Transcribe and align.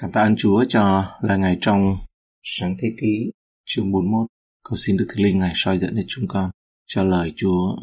Cảm 0.00 0.12
tạ 0.12 0.20
ơn 0.20 0.36
Chúa 0.36 0.64
cho 0.68 1.04
là 1.20 1.36
ngày 1.36 1.58
trong 1.60 1.96
sáng 2.42 2.74
thế 2.82 2.88
ký 3.00 3.30
chương 3.66 3.92
41. 3.92 4.26
Cầu 4.68 4.76
xin 4.76 4.96
Đức 4.96 5.06
Thánh 5.08 5.24
Linh 5.24 5.38
Ngài 5.38 5.52
soi 5.54 5.78
dẫn 5.78 5.96
cho 5.96 6.02
chúng 6.08 6.28
con, 6.28 6.50
cho 6.86 7.04
lời 7.04 7.32
Chúa 7.36 7.76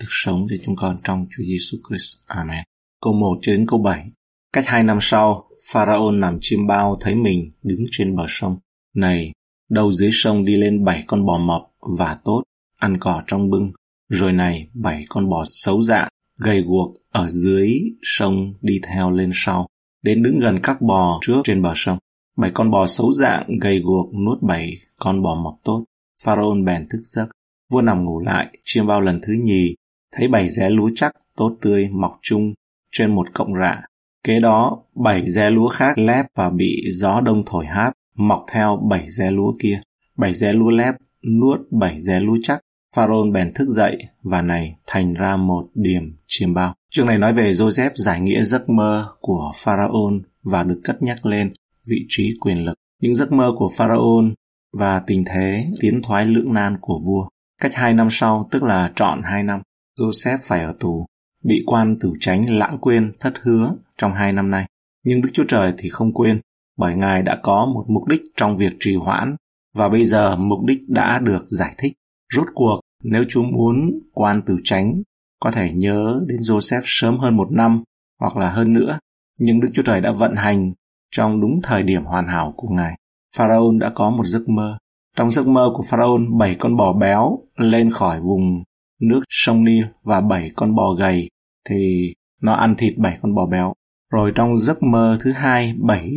được 0.00 0.06
sống 0.08 0.46
cho 0.50 0.56
chúng 0.64 0.76
con 0.76 0.96
trong 1.04 1.26
Chúa 1.30 1.42
Giêsu 1.44 1.78
Christ. 1.88 2.16
Amen. 2.26 2.64
Câu 3.00 3.12
1 3.12 3.38
cho 3.42 3.52
đến 3.52 3.66
câu 3.68 3.82
7. 3.82 4.10
Cách 4.52 4.64
hai 4.66 4.82
năm 4.82 4.98
sau, 5.00 5.48
Pharaoh 5.68 6.14
nằm 6.14 6.38
chiêm 6.40 6.66
bao 6.66 6.96
thấy 7.00 7.14
mình 7.14 7.50
đứng 7.62 7.84
trên 7.90 8.16
bờ 8.16 8.24
sông. 8.28 8.56
Này, 8.94 9.32
đầu 9.70 9.92
dưới 9.92 10.10
sông 10.12 10.44
đi 10.44 10.56
lên 10.56 10.84
bảy 10.84 11.04
con 11.06 11.26
bò 11.26 11.38
mập 11.38 11.62
và 11.98 12.18
tốt, 12.24 12.42
ăn 12.76 12.98
cỏ 13.00 13.22
trong 13.26 13.50
bưng. 13.50 13.72
Rồi 14.08 14.32
này, 14.32 14.68
bảy 14.74 15.04
con 15.08 15.28
bò 15.28 15.44
xấu 15.48 15.82
dạng, 15.82 16.08
gầy 16.38 16.62
guộc 16.62 16.96
ở 17.12 17.28
dưới 17.28 17.72
sông 18.02 18.54
đi 18.60 18.80
theo 18.82 19.10
lên 19.10 19.30
sau 19.34 19.66
đến 20.02 20.22
đứng 20.22 20.38
gần 20.38 20.58
các 20.62 20.80
bò 20.80 21.18
trước 21.22 21.40
trên 21.44 21.62
bờ 21.62 21.72
sông. 21.76 21.98
Bảy 22.36 22.50
con 22.54 22.70
bò 22.70 22.86
xấu 22.86 23.12
dạng 23.12 23.58
gầy 23.60 23.80
guộc 23.84 24.14
nuốt 24.14 24.42
bảy 24.42 24.80
con 24.98 25.22
bò 25.22 25.34
mọc 25.34 25.54
tốt. 25.64 25.84
Pharaoh 26.24 26.64
bèn 26.64 26.88
thức 26.88 27.00
giấc. 27.02 27.28
Vua 27.70 27.80
nằm 27.80 28.04
ngủ 28.04 28.20
lại, 28.20 28.46
chiêm 28.62 28.86
bao 28.86 29.00
lần 29.00 29.20
thứ 29.22 29.32
nhì, 29.32 29.74
thấy 30.12 30.28
bảy 30.28 30.48
ré 30.48 30.70
lúa 30.70 30.90
chắc, 30.94 31.12
tốt 31.36 31.56
tươi, 31.60 31.88
mọc 31.92 32.18
chung 32.22 32.54
trên 32.92 33.14
một 33.14 33.26
cộng 33.34 33.54
rạ. 33.54 33.82
Kế 34.24 34.40
đó, 34.40 34.82
bảy 34.94 35.30
ré 35.30 35.50
lúa 35.50 35.68
khác 35.68 35.98
lép 35.98 36.26
và 36.34 36.50
bị 36.50 36.82
gió 36.92 37.20
đông 37.20 37.42
thổi 37.46 37.66
hát, 37.66 37.92
mọc 38.16 38.44
theo 38.52 38.76
bảy 38.90 39.10
ré 39.10 39.30
lúa 39.30 39.52
kia. 39.58 39.80
Bảy 40.16 40.34
ré 40.34 40.52
lúa 40.52 40.70
lép 40.70 40.94
nuốt 41.40 41.60
bảy 41.70 42.00
ré 42.00 42.20
lúa 42.20 42.38
chắc. 42.42 42.60
Pharaoh 42.94 43.32
bèn 43.32 43.52
thức 43.54 43.68
dậy 43.68 43.98
và 44.22 44.42
này 44.42 44.76
thành 44.86 45.14
ra 45.14 45.36
một 45.36 45.64
điểm 45.74 46.16
chiêm 46.26 46.54
bao. 46.54 46.74
Chương 46.90 47.06
này 47.06 47.18
nói 47.18 47.32
về 47.32 47.52
Joseph 47.52 47.90
giải 47.94 48.20
nghĩa 48.20 48.44
giấc 48.44 48.68
mơ 48.68 49.08
của 49.20 49.52
Pharaoh 49.56 50.12
và 50.42 50.62
được 50.62 50.80
cất 50.84 51.02
nhắc 51.02 51.26
lên 51.26 51.52
vị 51.86 52.06
trí 52.08 52.34
quyền 52.40 52.64
lực. 52.64 52.74
Những 53.00 53.14
giấc 53.14 53.32
mơ 53.32 53.52
của 53.56 53.70
Pharaoh 53.76 54.24
và 54.72 55.02
tình 55.06 55.24
thế 55.24 55.66
tiến 55.80 56.00
thoái 56.02 56.26
lưỡng 56.26 56.54
nan 56.54 56.76
của 56.80 57.00
vua. 57.06 57.28
Cách 57.60 57.74
hai 57.74 57.94
năm 57.94 58.08
sau, 58.10 58.48
tức 58.50 58.62
là 58.62 58.92
trọn 58.96 59.22
hai 59.24 59.42
năm, 59.42 59.62
Joseph 60.00 60.38
phải 60.42 60.64
ở 60.64 60.74
tù, 60.80 61.06
bị 61.44 61.62
quan 61.66 61.98
tử 62.00 62.12
tránh 62.20 62.50
lãng 62.50 62.78
quên 62.80 63.12
thất 63.20 63.32
hứa 63.42 63.74
trong 63.98 64.12
hai 64.14 64.32
năm 64.32 64.50
nay. 64.50 64.66
Nhưng 65.04 65.20
Đức 65.20 65.28
Chúa 65.32 65.44
Trời 65.48 65.72
thì 65.78 65.88
không 65.88 66.12
quên, 66.12 66.40
bởi 66.78 66.96
Ngài 66.96 67.22
đã 67.22 67.36
có 67.42 67.66
một 67.74 67.84
mục 67.88 68.06
đích 68.08 68.22
trong 68.36 68.56
việc 68.56 68.72
trì 68.80 68.94
hoãn, 68.94 69.36
và 69.76 69.88
bây 69.88 70.04
giờ 70.04 70.36
mục 70.36 70.58
đích 70.66 70.88
đã 70.88 71.18
được 71.18 71.44
giải 71.46 71.74
thích. 71.78 71.92
Rốt 72.34 72.46
cuộc, 72.54 72.80
nếu 73.02 73.24
chú 73.28 73.42
muốn 73.42 74.00
quan 74.12 74.42
tử 74.46 74.56
tránh 74.64 75.02
có 75.40 75.50
thể 75.50 75.72
nhớ 75.72 76.20
đến 76.26 76.40
Joseph 76.40 76.82
sớm 76.84 77.18
hơn 77.18 77.36
một 77.36 77.52
năm 77.52 77.82
hoặc 78.20 78.36
là 78.36 78.50
hơn 78.50 78.72
nữa, 78.72 78.98
nhưng 79.40 79.60
Đức 79.60 79.68
Chúa 79.74 79.82
Trời 79.82 80.00
đã 80.00 80.12
vận 80.12 80.34
hành 80.34 80.72
trong 81.10 81.40
đúng 81.40 81.60
thời 81.62 81.82
điểm 81.82 82.04
hoàn 82.04 82.28
hảo 82.28 82.54
của 82.56 82.68
Ngài. 82.68 82.98
Pharaoh 83.36 83.76
đã 83.80 83.90
có 83.94 84.10
một 84.10 84.24
giấc 84.26 84.48
mơ. 84.48 84.78
Trong 85.16 85.30
giấc 85.30 85.46
mơ 85.46 85.70
của 85.74 85.82
Pharaoh, 85.82 86.20
bảy 86.38 86.56
con 86.58 86.76
bò 86.76 86.92
béo 86.92 87.38
lên 87.56 87.90
khỏi 87.90 88.20
vùng 88.20 88.62
nước 89.00 89.20
sông 89.28 89.64
Nil 89.64 89.84
và 90.02 90.20
bảy 90.20 90.50
con 90.56 90.74
bò 90.74 90.94
gầy 90.94 91.28
thì 91.68 92.12
nó 92.42 92.52
ăn 92.52 92.74
thịt 92.78 92.98
bảy 92.98 93.18
con 93.22 93.34
bò 93.34 93.46
béo. 93.46 93.72
Rồi 94.12 94.32
trong 94.34 94.58
giấc 94.58 94.82
mơ 94.82 95.18
thứ 95.20 95.32
hai, 95.32 95.74
bảy 95.78 96.10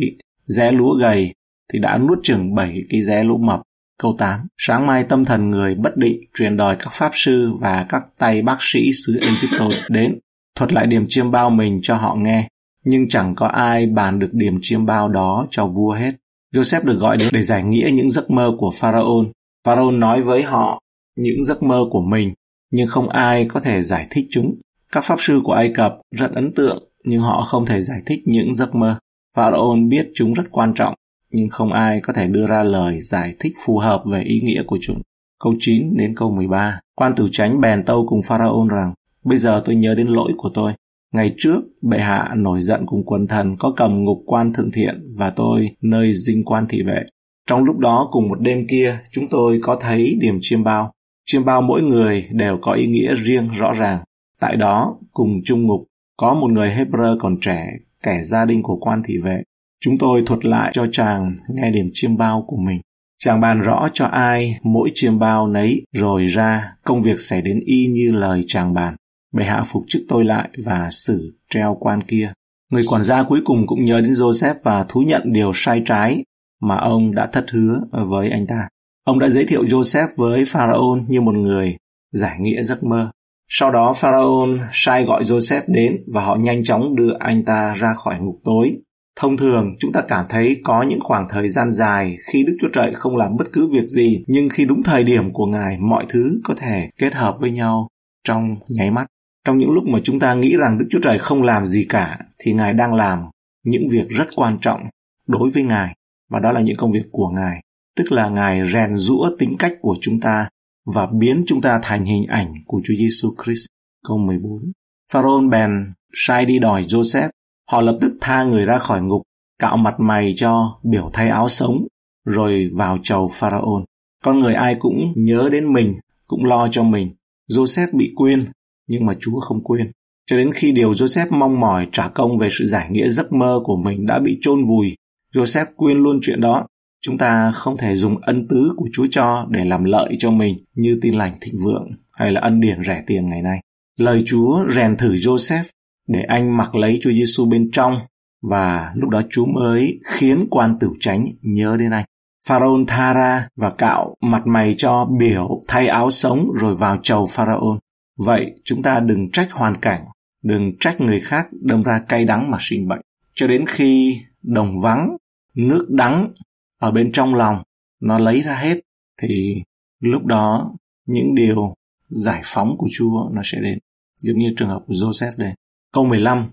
rẽ 0.46 0.72
lúa 0.72 0.94
gầy 0.94 1.34
thì 1.72 1.78
đã 1.78 1.98
nuốt 1.98 2.18
chừng 2.22 2.54
bảy 2.54 2.80
cái 2.90 3.02
rẽ 3.02 3.24
lúa 3.24 3.38
mập. 3.38 3.62
Câu 3.98 4.14
8. 4.18 4.46
Sáng 4.58 4.86
mai 4.86 5.04
tâm 5.04 5.24
thần 5.24 5.50
người 5.50 5.74
bất 5.74 5.96
định 5.96 6.20
truyền 6.34 6.56
đòi 6.56 6.76
các 6.78 6.90
pháp 6.92 7.10
sư 7.14 7.52
và 7.60 7.86
các 7.88 8.02
tay 8.18 8.42
bác 8.42 8.56
sĩ 8.60 8.80
xứ 8.92 9.18
Egypto 9.20 9.68
đến, 9.88 10.18
thuật 10.56 10.72
lại 10.72 10.86
điểm 10.86 11.06
chiêm 11.08 11.30
bao 11.30 11.50
mình 11.50 11.80
cho 11.82 11.94
họ 11.96 12.14
nghe. 12.14 12.48
Nhưng 12.84 13.08
chẳng 13.08 13.34
có 13.34 13.46
ai 13.46 13.86
bàn 13.86 14.18
được 14.18 14.30
điểm 14.32 14.58
chiêm 14.62 14.86
bao 14.86 15.08
đó 15.08 15.46
cho 15.50 15.66
vua 15.66 15.92
hết. 15.92 16.12
Joseph 16.54 16.84
được 16.84 16.98
gọi 16.98 17.16
đến 17.16 17.28
để 17.32 17.42
giải 17.42 17.62
nghĩa 17.64 17.90
những 17.92 18.10
giấc 18.10 18.30
mơ 18.30 18.52
của 18.58 18.72
Pharaoh. 18.74 19.26
Pharaoh 19.64 19.94
nói 19.94 20.22
với 20.22 20.42
họ 20.42 20.80
những 21.16 21.44
giấc 21.44 21.62
mơ 21.62 21.84
của 21.90 22.02
mình, 22.02 22.34
nhưng 22.70 22.88
không 22.88 23.08
ai 23.08 23.46
có 23.48 23.60
thể 23.60 23.82
giải 23.82 24.06
thích 24.10 24.26
chúng. 24.30 24.54
Các 24.92 25.04
pháp 25.04 25.16
sư 25.20 25.40
của 25.44 25.52
Ai 25.52 25.72
Cập 25.74 25.98
rất 26.10 26.32
ấn 26.32 26.54
tượng, 26.54 26.88
nhưng 27.04 27.20
họ 27.20 27.40
không 27.42 27.66
thể 27.66 27.82
giải 27.82 28.00
thích 28.06 28.20
những 28.24 28.54
giấc 28.54 28.74
mơ. 28.74 28.98
Pharaoh 29.36 29.78
biết 29.88 30.06
chúng 30.14 30.32
rất 30.32 30.44
quan 30.50 30.74
trọng, 30.74 30.94
nhưng 31.34 31.48
không 31.48 31.72
ai 31.72 32.00
có 32.00 32.12
thể 32.12 32.26
đưa 32.26 32.46
ra 32.46 32.62
lời 32.62 33.00
giải 33.00 33.34
thích 33.40 33.52
phù 33.66 33.78
hợp 33.78 34.02
về 34.12 34.22
ý 34.22 34.40
nghĩa 34.40 34.62
của 34.66 34.78
chúng. 34.80 35.02
Câu 35.40 35.54
9 35.58 35.96
đến 35.96 36.14
câu 36.16 36.30
13, 36.30 36.80
quan 36.96 37.14
tử 37.16 37.28
tránh 37.32 37.60
bèn 37.60 37.84
tâu 37.84 38.06
cùng 38.08 38.22
pharaon 38.22 38.68
rằng, 38.68 38.94
bây 39.24 39.38
giờ 39.38 39.62
tôi 39.64 39.74
nhớ 39.74 39.94
đến 39.94 40.06
lỗi 40.06 40.32
của 40.36 40.50
tôi. 40.54 40.72
Ngày 41.14 41.34
trước, 41.38 41.60
bệ 41.82 41.98
hạ 41.98 42.30
nổi 42.36 42.60
giận 42.60 42.86
cùng 42.86 43.04
quần 43.04 43.26
thần 43.26 43.56
có 43.58 43.72
cầm 43.76 44.04
ngục 44.04 44.22
quan 44.26 44.52
thượng 44.52 44.70
thiện 44.70 45.12
và 45.16 45.30
tôi 45.30 45.70
nơi 45.82 46.12
dinh 46.12 46.44
quan 46.44 46.66
thị 46.68 46.82
vệ. 46.82 47.00
Trong 47.48 47.64
lúc 47.64 47.78
đó 47.78 48.08
cùng 48.10 48.28
một 48.28 48.40
đêm 48.40 48.66
kia, 48.68 48.98
chúng 49.12 49.28
tôi 49.30 49.58
có 49.62 49.76
thấy 49.80 50.16
điểm 50.20 50.38
chiêm 50.40 50.64
bao. 50.64 50.92
Chiêm 51.26 51.44
bao 51.44 51.62
mỗi 51.62 51.82
người 51.82 52.26
đều 52.30 52.58
có 52.62 52.72
ý 52.72 52.86
nghĩa 52.86 53.14
riêng 53.14 53.48
rõ 53.58 53.72
ràng. 53.72 54.04
Tại 54.40 54.56
đó, 54.56 54.96
cùng 55.12 55.40
chung 55.44 55.66
ngục, 55.66 55.84
có 56.16 56.34
một 56.34 56.50
người 56.50 56.68
Hebrew 56.68 57.16
còn 57.20 57.40
trẻ, 57.40 57.66
kẻ 58.02 58.22
gia 58.22 58.44
đình 58.44 58.62
của 58.62 58.76
quan 58.80 59.02
thị 59.04 59.18
vệ. 59.18 59.42
Chúng 59.80 59.98
tôi 59.98 60.22
thuật 60.26 60.44
lại 60.44 60.70
cho 60.74 60.86
chàng 60.92 61.34
nghe 61.48 61.70
điểm 61.70 61.90
chiêm 61.92 62.16
bao 62.16 62.44
của 62.46 62.56
mình. 62.56 62.80
Chàng 63.18 63.40
bàn 63.40 63.60
rõ 63.60 63.88
cho 63.92 64.04
ai 64.04 64.58
mỗi 64.62 64.90
chiêm 64.94 65.18
bao 65.18 65.48
nấy, 65.48 65.84
rồi 65.92 66.24
ra 66.24 66.72
công 66.84 67.02
việc 67.02 67.20
xảy 67.20 67.42
đến 67.42 67.60
y 67.64 67.86
như 67.86 68.12
lời 68.12 68.44
chàng 68.48 68.74
bàn. 68.74 68.96
Bệ 69.32 69.44
hạ 69.44 69.64
phục 69.66 69.84
chức 69.88 70.02
tôi 70.08 70.24
lại 70.24 70.48
và 70.64 70.88
xử 70.90 71.32
treo 71.50 71.76
quan 71.80 72.02
kia. 72.02 72.32
Người 72.72 72.84
quản 72.86 73.02
gia 73.02 73.22
cuối 73.22 73.40
cùng 73.44 73.66
cũng 73.66 73.84
nhớ 73.84 74.00
đến 74.00 74.12
Joseph 74.12 74.54
và 74.64 74.84
thú 74.88 75.00
nhận 75.00 75.32
điều 75.32 75.52
sai 75.54 75.82
trái 75.86 76.24
mà 76.62 76.76
ông 76.76 77.14
đã 77.14 77.26
thất 77.26 77.50
hứa 77.50 77.80
với 77.90 78.30
anh 78.30 78.46
ta. 78.46 78.68
Ông 79.04 79.18
đã 79.18 79.28
giới 79.28 79.44
thiệu 79.44 79.64
Joseph 79.64 80.08
với 80.16 80.44
Pharaoh 80.44 80.98
như 81.08 81.20
một 81.20 81.34
người 81.34 81.76
giải 82.12 82.36
nghĩa 82.40 82.62
giấc 82.62 82.84
mơ. 82.84 83.10
Sau 83.48 83.70
đó 83.70 83.92
Pharaoh 83.96 84.48
sai 84.72 85.04
gọi 85.04 85.22
Joseph 85.22 85.62
đến 85.66 85.96
và 86.14 86.20
họ 86.24 86.36
nhanh 86.36 86.64
chóng 86.64 86.96
đưa 86.96 87.12
anh 87.18 87.44
ta 87.44 87.74
ra 87.74 87.94
khỏi 87.94 88.20
ngục 88.20 88.40
tối 88.44 88.76
Thông 89.16 89.36
thường, 89.36 89.76
chúng 89.78 89.92
ta 89.92 90.02
cảm 90.08 90.26
thấy 90.28 90.60
có 90.64 90.82
những 90.82 91.00
khoảng 91.00 91.26
thời 91.30 91.48
gian 91.48 91.72
dài 91.72 92.16
khi 92.26 92.44
Đức 92.46 92.56
Chúa 92.60 92.68
Trời 92.72 92.94
không 92.94 93.16
làm 93.16 93.36
bất 93.36 93.44
cứ 93.52 93.68
việc 93.72 93.86
gì, 93.86 94.24
nhưng 94.26 94.48
khi 94.48 94.64
đúng 94.64 94.82
thời 94.82 95.04
điểm 95.04 95.32
của 95.32 95.46
Ngài, 95.46 95.78
mọi 95.78 96.04
thứ 96.08 96.40
có 96.44 96.54
thể 96.54 96.90
kết 96.98 97.14
hợp 97.14 97.36
với 97.40 97.50
nhau 97.50 97.88
trong 98.24 98.56
nháy 98.68 98.90
mắt. 98.90 99.06
Trong 99.44 99.58
những 99.58 99.70
lúc 99.70 99.84
mà 99.86 99.98
chúng 100.04 100.20
ta 100.20 100.34
nghĩ 100.34 100.56
rằng 100.56 100.78
Đức 100.78 100.86
Chúa 100.90 101.00
Trời 101.02 101.18
không 101.18 101.42
làm 101.42 101.66
gì 101.66 101.86
cả, 101.88 102.18
thì 102.38 102.52
Ngài 102.52 102.74
đang 102.74 102.94
làm 102.94 103.18
những 103.64 103.88
việc 103.90 104.08
rất 104.08 104.28
quan 104.36 104.58
trọng 104.60 104.80
đối 105.26 105.50
với 105.50 105.62
Ngài, 105.62 105.94
và 106.30 106.40
đó 106.40 106.52
là 106.52 106.60
những 106.60 106.76
công 106.76 106.92
việc 106.92 107.06
của 107.12 107.28
Ngài. 107.28 107.60
Tức 107.96 108.12
là 108.12 108.28
Ngài 108.28 108.70
rèn 108.72 108.94
rũa 108.94 109.30
tính 109.38 109.54
cách 109.58 109.72
của 109.80 109.96
chúng 110.00 110.20
ta 110.20 110.48
và 110.94 111.08
biến 111.18 111.42
chúng 111.46 111.60
ta 111.60 111.80
thành 111.82 112.04
hình 112.04 112.24
ảnh 112.28 112.52
của 112.66 112.80
Chúa 112.84 112.94
Giêsu 112.94 113.28
Christ. 113.44 113.66
Câu 114.08 114.18
14. 114.18 114.72
Pharaoh 115.12 115.50
bèn 115.50 115.70
sai 116.14 116.46
đi 116.46 116.58
đòi 116.58 116.84
Joseph 116.84 117.28
Họ 117.70 117.80
lập 117.80 117.98
tức 118.00 118.18
tha 118.20 118.44
người 118.44 118.64
ra 118.64 118.78
khỏi 118.78 119.02
ngục, 119.02 119.22
cạo 119.58 119.76
mặt 119.76 119.94
mày 119.98 120.34
cho 120.36 120.78
biểu 120.82 121.08
thay 121.12 121.28
áo 121.28 121.48
sống, 121.48 121.86
rồi 122.24 122.70
vào 122.74 122.98
chầu 123.02 123.28
Pharaon. 123.32 123.84
Con 124.24 124.40
người 124.40 124.54
ai 124.54 124.76
cũng 124.78 125.12
nhớ 125.16 125.48
đến 125.52 125.72
mình, 125.72 125.94
cũng 126.26 126.44
lo 126.44 126.68
cho 126.70 126.82
mình. 126.82 127.14
Joseph 127.50 127.88
bị 127.92 128.12
quên, 128.16 128.46
nhưng 128.88 129.06
mà 129.06 129.14
Chúa 129.20 129.40
không 129.40 129.64
quên. 129.64 129.90
Cho 130.26 130.36
đến 130.36 130.52
khi 130.52 130.72
điều 130.72 130.92
Joseph 130.92 131.38
mong 131.38 131.60
mỏi 131.60 131.88
trả 131.92 132.08
công 132.08 132.38
về 132.38 132.48
sự 132.50 132.64
giải 132.64 132.88
nghĩa 132.90 133.08
giấc 133.08 133.32
mơ 133.32 133.60
của 133.64 133.76
mình 133.76 134.06
đã 134.06 134.18
bị 134.18 134.38
chôn 134.40 134.64
vùi, 134.64 134.94
Joseph 135.34 135.66
quên 135.76 135.98
luôn 135.98 136.20
chuyện 136.22 136.40
đó. 136.40 136.66
Chúng 137.00 137.18
ta 137.18 137.52
không 137.54 137.76
thể 137.76 137.96
dùng 137.96 138.16
ân 138.20 138.48
tứ 138.48 138.72
của 138.76 138.86
Chúa 138.92 139.06
cho 139.10 139.46
để 139.50 139.64
làm 139.64 139.84
lợi 139.84 140.16
cho 140.18 140.30
mình 140.30 140.56
như 140.74 140.98
tin 141.02 141.14
lành 141.14 141.34
thịnh 141.40 141.54
vượng 141.64 141.90
hay 142.12 142.32
là 142.32 142.40
ân 142.40 142.60
điển 142.60 142.82
rẻ 142.86 143.02
tiền 143.06 143.26
ngày 143.26 143.42
nay. 143.42 143.58
Lời 143.98 144.22
Chúa 144.26 144.64
rèn 144.68 144.96
thử 144.96 145.14
Joseph 145.14 145.64
để 146.08 146.22
anh 146.22 146.56
mặc 146.56 146.74
lấy 146.74 146.98
Chúa 147.02 147.10
Giêsu 147.10 147.46
bên 147.46 147.70
trong 147.72 148.00
và 148.42 148.92
lúc 148.94 149.10
đó 149.10 149.22
Chúa 149.30 149.46
mới 149.46 150.00
khiến 150.04 150.46
quan 150.50 150.78
tử 150.80 150.90
tránh 151.00 151.26
nhớ 151.42 151.76
đến 151.78 151.90
anh. 151.90 152.04
Pharaoh 152.48 152.80
tha 152.88 153.12
ra 153.12 153.48
và 153.56 153.70
cạo 153.70 154.14
mặt 154.20 154.42
mày 154.46 154.74
cho 154.78 155.08
biểu 155.18 155.62
thay 155.68 155.86
áo 155.86 156.10
sống 156.10 156.50
rồi 156.60 156.76
vào 156.76 156.98
chầu 157.02 157.26
Pharaoh. 157.30 157.78
Vậy 158.18 158.52
chúng 158.64 158.82
ta 158.82 159.00
đừng 159.00 159.30
trách 159.30 159.52
hoàn 159.52 159.74
cảnh, 159.76 160.04
đừng 160.42 160.72
trách 160.80 161.00
người 161.00 161.20
khác 161.20 161.46
đâm 161.62 161.82
ra 161.82 162.00
cay 162.08 162.24
đắng 162.24 162.50
mà 162.50 162.58
sinh 162.60 162.88
bệnh. 162.88 163.00
Cho 163.34 163.46
đến 163.46 163.64
khi 163.68 164.20
đồng 164.42 164.80
vắng, 164.80 165.16
nước 165.54 165.86
đắng 165.90 166.32
ở 166.80 166.90
bên 166.90 167.12
trong 167.12 167.34
lòng 167.34 167.62
nó 168.00 168.18
lấy 168.18 168.40
ra 168.42 168.54
hết 168.54 168.80
thì 169.22 169.62
lúc 170.00 170.24
đó 170.24 170.74
những 171.06 171.34
điều 171.34 171.74
giải 172.08 172.40
phóng 172.44 172.74
của 172.78 172.88
Chúa 172.92 173.28
nó 173.32 173.42
sẽ 173.44 173.58
đến. 173.62 173.78
Giống 174.22 174.38
như 174.38 174.54
trường 174.56 174.68
hợp 174.68 174.82
của 174.86 174.94
Joseph 174.94 175.32
đây. 175.36 175.52
Câu 175.94 176.04
15 176.04 176.46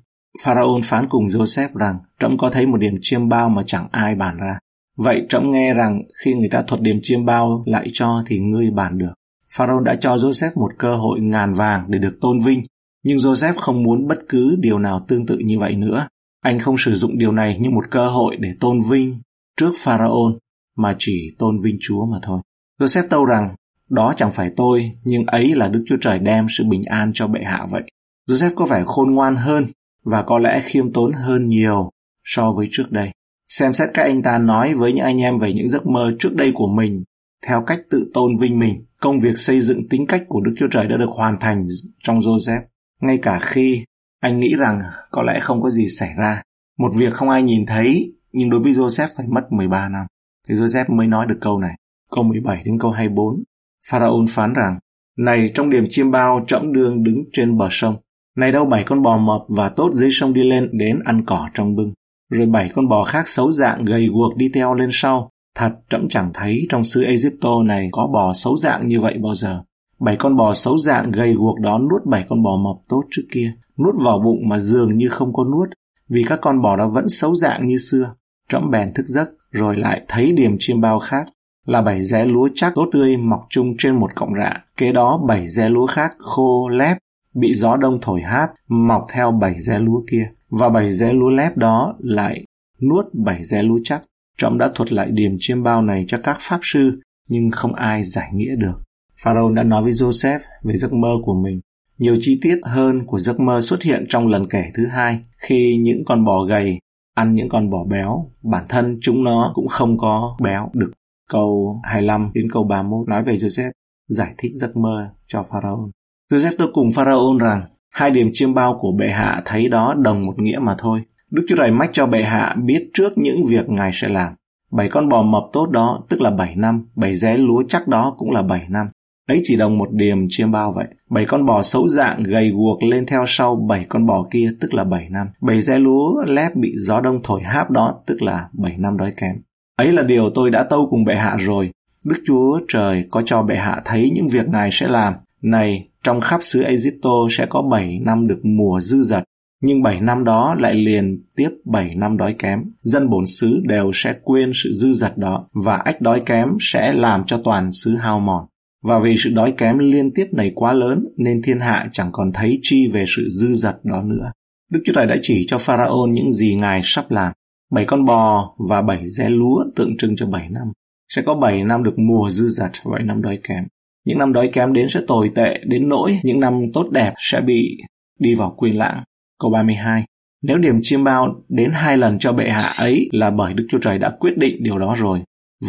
Pharaoh 0.43 0.81
phán 0.83 1.05
cùng 1.09 1.27
Joseph 1.27 1.69
rằng 1.73 1.99
trẫm 2.19 2.37
có 2.37 2.49
thấy 2.49 2.65
một 2.67 2.77
điểm 2.77 2.93
chiêm 3.01 3.29
bao 3.29 3.49
mà 3.49 3.63
chẳng 3.65 3.87
ai 3.91 4.15
bàn 4.15 4.37
ra. 4.37 4.59
Vậy 4.97 5.25
trẫm 5.29 5.51
nghe 5.51 5.73
rằng 5.73 6.01
khi 6.23 6.33
người 6.33 6.49
ta 6.49 6.61
thuật 6.67 6.81
điểm 6.81 6.99
chiêm 7.01 7.25
bao 7.25 7.63
lại 7.65 7.87
cho 7.93 8.23
thì 8.27 8.39
ngươi 8.39 8.71
bàn 8.71 8.97
được. 8.97 9.13
Pharaoh 9.53 9.83
đã 9.83 9.95
cho 9.95 10.15
Joseph 10.15 10.51
một 10.55 10.71
cơ 10.77 10.95
hội 10.95 11.19
ngàn 11.19 11.53
vàng 11.53 11.85
để 11.87 11.99
được 11.99 12.17
tôn 12.21 12.39
vinh, 12.39 12.63
nhưng 13.03 13.17
Joseph 13.17 13.53
không 13.57 13.83
muốn 13.83 14.07
bất 14.07 14.17
cứ 14.29 14.55
điều 14.59 14.79
nào 14.79 15.05
tương 15.07 15.25
tự 15.25 15.37
như 15.37 15.59
vậy 15.59 15.75
nữa. 15.75 16.07
Anh 16.41 16.59
không 16.59 16.77
sử 16.77 16.95
dụng 16.95 17.17
điều 17.17 17.31
này 17.31 17.57
như 17.59 17.69
một 17.69 17.83
cơ 17.91 18.07
hội 18.07 18.35
để 18.39 18.49
tôn 18.59 18.79
vinh 18.89 19.21
trước 19.57 19.71
Pharaon, 19.83 20.37
mà 20.77 20.95
chỉ 20.97 21.35
tôn 21.39 21.61
vinh 21.61 21.77
Chúa 21.81 22.05
mà 22.05 22.17
thôi. 22.21 22.41
Joseph 22.79 23.07
tâu 23.09 23.25
rằng, 23.25 23.55
đó 23.89 24.13
chẳng 24.17 24.31
phải 24.31 24.51
tôi, 24.55 24.91
nhưng 25.03 25.25
ấy 25.25 25.55
là 25.55 25.67
Đức 25.67 25.83
Chúa 25.87 25.97
Trời 26.01 26.19
đem 26.19 26.47
sự 26.57 26.63
bình 26.69 26.81
an 26.85 27.11
cho 27.13 27.27
bệ 27.27 27.39
hạ 27.43 27.67
vậy. 27.69 27.83
Joseph 28.29 28.55
có 28.55 28.65
vẻ 28.65 28.83
khôn 28.85 29.11
ngoan 29.11 29.35
hơn 29.35 29.65
và 30.05 30.23
có 30.23 30.37
lẽ 30.37 30.61
khiêm 30.65 30.93
tốn 30.93 31.11
hơn 31.13 31.47
nhiều 31.47 31.89
so 32.23 32.51
với 32.51 32.67
trước 32.71 32.91
đây. 32.91 33.11
Xem 33.47 33.73
xét 33.73 33.89
các 33.93 34.03
anh 34.03 34.21
ta 34.21 34.37
nói 34.37 34.73
với 34.73 34.93
những 34.93 35.05
anh 35.05 35.17
em 35.17 35.37
về 35.37 35.53
những 35.53 35.69
giấc 35.69 35.85
mơ 35.85 36.11
trước 36.19 36.35
đây 36.35 36.51
của 36.55 36.67
mình 36.67 37.03
theo 37.47 37.63
cách 37.67 37.79
tự 37.89 38.11
tôn 38.13 38.37
vinh 38.37 38.59
mình. 38.59 38.85
Công 38.99 39.19
việc 39.19 39.37
xây 39.37 39.61
dựng 39.61 39.89
tính 39.89 40.07
cách 40.07 40.23
của 40.27 40.41
Đức 40.41 40.53
Chúa 40.59 40.67
Trời 40.71 40.87
đã 40.87 40.97
được 40.97 41.09
hoàn 41.09 41.39
thành 41.39 41.67
trong 42.03 42.19
Joseph. 42.19 42.61
Ngay 43.01 43.19
cả 43.21 43.39
khi 43.41 43.85
anh 44.19 44.39
nghĩ 44.39 44.55
rằng 44.57 44.81
có 45.11 45.21
lẽ 45.21 45.39
không 45.39 45.61
có 45.61 45.69
gì 45.69 45.87
xảy 45.87 46.09
ra. 46.17 46.41
Một 46.77 46.89
việc 46.97 47.13
không 47.13 47.29
ai 47.29 47.43
nhìn 47.43 47.65
thấy, 47.65 48.13
nhưng 48.31 48.49
đối 48.49 48.59
với 48.59 48.73
Joseph 48.73 49.07
phải 49.17 49.27
mất 49.27 49.41
13 49.49 49.89
năm. 49.89 50.05
Thì 50.49 50.55
Joseph 50.55 50.95
mới 50.95 51.07
nói 51.07 51.25
được 51.29 51.37
câu 51.41 51.59
này. 51.59 51.75
Câu 52.11 52.23
17 52.23 52.63
đến 52.65 52.79
câu 52.79 52.91
24. 52.91 53.43
Pharaon 53.89 54.25
phán 54.29 54.53
rằng, 54.53 54.79
Này 55.17 55.51
trong 55.53 55.69
điểm 55.69 55.85
chiêm 55.89 56.11
bao 56.11 56.43
trẫm 56.47 56.73
đương 56.73 57.03
đứng 57.03 57.23
trên 57.33 57.57
bờ 57.57 57.67
sông. 57.71 57.95
Này 58.37 58.51
đâu 58.51 58.65
bảy 58.65 58.83
con 58.83 59.01
bò 59.01 59.17
mập 59.17 59.41
và 59.57 59.69
tốt 59.69 59.89
dưới 59.93 60.09
sông 60.11 60.33
đi 60.33 60.43
lên 60.43 60.69
đến 60.71 60.99
ăn 61.05 61.25
cỏ 61.25 61.49
trong 61.53 61.75
bưng. 61.75 61.93
Rồi 62.29 62.45
bảy 62.45 62.69
con 62.73 62.87
bò 62.87 63.03
khác 63.03 63.27
xấu 63.27 63.51
dạng 63.51 63.85
gầy 63.85 64.07
guộc 64.07 64.35
đi 64.35 64.49
theo 64.53 64.73
lên 64.73 64.89
sau. 64.91 65.29
Thật 65.55 65.71
trẫm 65.89 66.07
chẳng 66.09 66.31
thấy 66.33 66.67
trong 66.69 66.83
xứ 66.83 67.03
Egypto 67.03 67.63
này 67.65 67.89
có 67.91 68.07
bò 68.13 68.33
xấu 68.33 68.57
dạng 68.57 68.87
như 68.87 69.01
vậy 69.01 69.17
bao 69.23 69.35
giờ. 69.35 69.63
Bảy 69.99 70.15
con 70.15 70.37
bò 70.37 70.53
xấu 70.53 70.77
dạng 70.77 71.11
gầy 71.11 71.33
guộc 71.33 71.59
đó 71.59 71.77
nuốt 71.77 72.05
bảy 72.05 72.25
con 72.29 72.43
bò 72.43 72.57
mập 72.57 72.75
tốt 72.89 73.03
trước 73.11 73.23
kia, 73.31 73.53
nuốt 73.79 73.95
vào 74.03 74.19
bụng 74.19 74.49
mà 74.49 74.59
dường 74.59 74.95
như 74.95 75.09
không 75.09 75.33
có 75.33 75.43
nuốt, 75.43 75.69
vì 76.09 76.23
các 76.27 76.39
con 76.41 76.61
bò 76.61 76.75
đó 76.75 76.87
vẫn 76.87 77.09
xấu 77.09 77.35
dạng 77.35 77.67
như 77.67 77.77
xưa. 77.77 78.13
Trẫm 78.49 78.71
bèn 78.71 78.93
thức 78.93 79.05
giấc, 79.05 79.29
rồi 79.51 79.75
lại 79.75 80.01
thấy 80.07 80.31
điểm 80.31 80.55
chiêm 80.59 80.81
bao 80.81 80.99
khác, 80.99 81.25
là 81.65 81.81
bảy 81.81 82.03
ré 82.03 82.25
lúa 82.25 82.49
chắc 82.55 82.71
tốt 82.75 82.89
tươi 82.91 83.17
mọc 83.17 83.39
chung 83.49 83.73
trên 83.77 83.99
một 83.99 84.15
cọng 84.15 84.33
rạ. 84.39 84.53
Kế 84.77 84.91
đó 84.91 85.21
bảy 85.27 85.47
ré 85.47 85.69
lúa 85.69 85.85
khác 85.85 86.11
khô 86.19 86.69
lép, 86.69 86.97
bị 87.33 87.55
gió 87.55 87.77
đông 87.77 87.99
thổi 88.01 88.21
háp, 88.21 88.49
mọc 88.67 89.05
theo 89.13 89.31
bảy 89.31 89.59
ré 89.59 89.79
lúa 89.79 90.01
kia. 90.11 90.29
Và 90.49 90.69
bảy 90.69 90.93
ré 90.93 91.13
lúa 91.13 91.29
lép 91.29 91.57
đó 91.57 91.95
lại 91.99 92.45
nuốt 92.81 93.05
bảy 93.13 93.43
ré 93.43 93.63
lúa 93.63 93.79
chắc. 93.83 94.01
Trẫm 94.37 94.57
đã 94.57 94.69
thuật 94.75 94.93
lại 94.93 95.07
điểm 95.11 95.35
chiêm 95.39 95.63
bao 95.63 95.81
này 95.81 96.05
cho 96.07 96.19
các 96.23 96.37
pháp 96.39 96.59
sư, 96.61 97.01
nhưng 97.29 97.51
không 97.51 97.73
ai 97.73 98.03
giải 98.03 98.29
nghĩa 98.33 98.55
được. 98.55 98.81
Pharaoh 99.23 99.53
đã 99.53 99.63
nói 99.63 99.83
với 99.83 99.91
Joseph 99.91 100.39
về 100.63 100.77
giấc 100.77 100.93
mơ 100.93 101.09
của 101.23 101.33
mình. 101.43 101.61
Nhiều 101.97 102.17
chi 102.21 102.39
tiết 102.41 102.59
hơn 102.63 103.05
của 103.05 103.19
giấc 103.19 103.39
mơ 103.39 103.61
xuất 103.61 103.81
hiện 103.81 104.05
trong 104.09 104.27
lần 104.27 104.47
kể 104.49 104.63
thứ 104.73 104.87
hai, 104.87 105.19
khi 105.37 105.77
những 105.81 106.03
con 106.05 106.25
bò 106.25 106.43
gầy 106.43 106.79
ăn 107.15 107.35
những 107.35 107.49
con 107.49 107.69
bò 107.69 107.85
béo, 107.89 108.31
bản 108.41 108.65
thân 108.69 108.97
chúng 109.01 109.23
nó 109.23 109.51
cũng 109.55 109.67
không 109.67 109.97
có 109.97 110.37
béo 110.41 110.69
được. 110.73 110.91
Câu 111.29 111.79
25 111.83 112.31
đến 112.33 112.45
câu 112.51 112.63
31 112.63 113.07
nói 113.07 113.23
về 113.23 113.37
Joseph 113.37 113.71
giải 114.07 114.33
thích 114.37 114.51
giấc 114.53 114.77
mơ 114.77 115.09
cho 115.27 115.43
Pharaoh. 115.43 115.89
Giuseppe 116.31 116.55
tôi 116.57 116.67
cùng 116.73 116.91
Pharaoh 116.91 117.41
rằng 117.41 117.63
hai 117.93 118.11
điểm 118.11 118.29
chiêm 118.33 118.53
bao 118.53 118.77
của 118.79 118.91
bệ 118.91 119.07
hạ 119.07 119.41
thấy 119.45 119.69
đó 119.69 119.95
đồng 119.97 120.25
một 120.25 120.33
nghĩa 120.37 120.59
mà 120.61 120.75
thôi. 120.77 121.01
Đức 121.31 121.45
Chúa 121.49 121.55
Trời 121.55 121.71
mách 121.71 121.89
cho 121.93 122.07
bệ 122.07 122.23
hạ 122.23 122.55
biết 122.63 122.89
trước 122.93 123.17
những 123.17 123.43
việc 123.43 123.69
Ngài 123.69 123.91
sẽ 123.93 124.09
làm. 124.09 124.33
Bảy 124.71 124.89
con 124.89 125.09
bò 125.09 125.23
mập 125.23 125.43
tốt 125.53 125.69
đó 125.69 126.03
tức 126.09 126.21
là 126.21 126.31
bảy 126.31 126.55
năm, 126.55 126.87
bảy 126.95 127.15
ré 127.15 127.37
lúa 127.37 127.63
chắc 127.67 127.87
đó 127.87 128.15
cũng 128.17 128.31
là 128.31 128.41
bảy 128.41 128.65
năm. 128.69 128.85
Ấy 129.27 129.41
chỉ 129.43 129.55
đồng 129.55 129.77
một 129.77 129.91
điểm 129.91 130.25
chiêm 130.29 130.51
bao 130.51 130.71
vậy. 130.71 130.87
Bảy 131.09 131.25
con 131.25 131.45
bò 131.45 131.63
xấu 131.63 131.87
dạng 131.87 132.23
gầy 132.23 132.49
guộc 132.49 132.83
lên 132.83 133.05
theo 133.05 133.23
sau 133.27 133.55
bảy 133.55 133.85
con 133.89 134.05
bò 134.05 134.25
kia 134.31 134.51
tức 134.59 134.73
là 134.73 134.83
bảy 134.83 135.09
năm. 135.09 135.27
Bảy 135.41 135.61
ré 135.61 135.79
lúa 135.79 136.23
lép 136.27 136.55
bị 136.55 136.73
gió 136.77 137.01
đông 137.01 137.19
thổi 137.23 137.41
háp 137.41 137.71
đó 137.71 137.93
tức 138.05 138.21
là 138.21 138.47
bảy 138.53 138.77
năm 138.77 138.97
đói 138.97 139.11
kém. 139.21 139.35
Ấy 139.77 139.91
là 139.91 140.03
điều 140.03 140.29
tôi 140.35 140.49
đã 140.49 140.63
tâu 140.63 140.87
cùng 140.89 141.03
bệ 141.03 141.15
hạ 141.15 141.37
rồi. 141.39 141.71
Đức 142.05 142.15
Chúa 142.27 142.59
Trời 142.67 143.05
có 143.11 143.21
cho 143.25 143.41
bệ 143.41 143.55
hạ 143.55 143.81
thấy 143.85 144.11
những 144.15 144.27
việc 144.27 144.47
Ngài 144.47 144.69
sẽ 144.71 144.87
làm. 144.87 145.13
Này, 145.41 145.89
trong 146.03 146.21
khắp 146.21 146.39
xứ 146.43 146.61
Egypto 146.61 147.27
sẽ 147.29 147.45
có 147.45 147.61
bảy 147.61 147.99
năm 147.99 148.27
được 148.27 148.39
mùa 148.43 148.79
dư 148.81 149.03
dật, 149.03 149.23
nhưng 149.61 149.83
bảy 149.83 150.01
năm 150.01 150.23
đó 150.23 150.55
lại 150.59 150.75
liền 150.75 151.23
tiếp 151.35 151.49
bảy 151.65 151.91
năm 151.95 152.17
đói 152.17 152.35
kém. 152.39 152.59
Dân 152.81 153.09
bổn 153.09 153.25
xứ 153.25 153.61
đều 153.67 153.91
sẽ 153.93 154.15
quên 154.23 154.51
sự 154.53 154.71
dư 154.73 154.93
dật 154.93 155.17
đó, 155.17 155.47
và 155.65 155.75
ách 155.77 156.01
đói 156.01 156.21
kém 156.25 156.47
sẽ 156.59 156.93
làm 156.93 157.23
cho 157.25 157.41
toàn 157.43 157.71
xứ 157.71 157.95
hao 157.95 158.19
mòn. 158.19 158.45
Và 158.83 158.99
vì 158.99 159.15
sự 159.17 159.29
đói 159.29 159.53
kém 159.57 159.77
liên 159.77 160.11
tiếp 160.13 160.27
này 160.31 160.51
quá 160.55 160.73
lớn 160.73 161.05
nên 161.17 161.41
thiên 161.41 161.59
hạ 161.59 161.89
chẳng 161.91 162.09
còn 162.11 162.31
thấy 162.33 162.59
chi 162.61 162.87
về 162.87 163.05
sự 163.07 163.27
dư 163.29 163.53
dật 163.53 163.85
đó 163.85 164.01
nữa. 164.03 164.31
Đức 164.71 164.79
Chúa 164.85 164.93
Trời 164.95 165.05
đã 165.05 165.15
chỉ 165.21 165.45
cho 165.47 165.57
Pharaoh 165.57 166.09
những 166.09 166.31
gì 166.31 166.55
Ngài 166.55 166.81
sắp 166.83 167.11
làm. 167.11 167.33
Bảy 167.71 167.85
con 167.85 168.05
bò 168.05 168.53
và 168.69 168.81
bảy 168.81 169.07
ré 169.07 169.29
lúa 169.29 169.63
tượng 169.75 169.97
trưng 169.97 170.15
cho 170.15 170.25
bảy 170.25 170.49
năm. 170.49 170.71
Sẽ 171.09 171.21
có 171.25 171.35
bảy 171.35 171.63
năm 171.63 171.83
được 171.83 171.99
mùa 171.99 172.29
dư 172.29 172.47
dật 172.47 172.71
và 172.83 172.91
bảy 172.91 173.03
năm 173.03 173.21
đói 173.21 173.39
kém. 173.43 173.63
Những 174.05 174.17
năm 174.17 174.33
đói 174.33 174.49
kém 174.53 174.73
đến 174.73 174.87
sẽ 174.89 174.99
tồi 175.07 175.31
tệ 175.35 175.59
đến 175.65 175.89
nỗi 175.89 176.19
những 176.23 176.39
năm 176.39 176.61
tốt 176.73 176.89
đẹp 176.91 177.13
sẽ 177.17 177.41
bị 177.41 177.77
đi 178.19 178.35
vào 178.35 178.53
quên 178.57 178.75
lãng. 178.75 179.03
Câu 179.39 179.51
32 179.51 180.03
Nếu 180.41 180.57
điểm 180.57 180.79
chiêm 180.81 181.03
bao 181.03 181.35
đến 181.49 181.71
hai 181.73 181.97
lần 181.97 182.19
cho 182.19 182.33
bệ 182.33 182.49
hạ 182.49 182.73
ấy 182.77 183.09
là 183.11 183.29
bởi 183.29 183.53
Đức 183.53 183.67
Chúa 183.69 183.79
Trời 183.81 183.97
đã 183.97 184.11
quyết 184.19 184.37
định 184.37 184.63
điều 184.63 184.77
đó 184.77 184.95
rồi, 184.99 185.19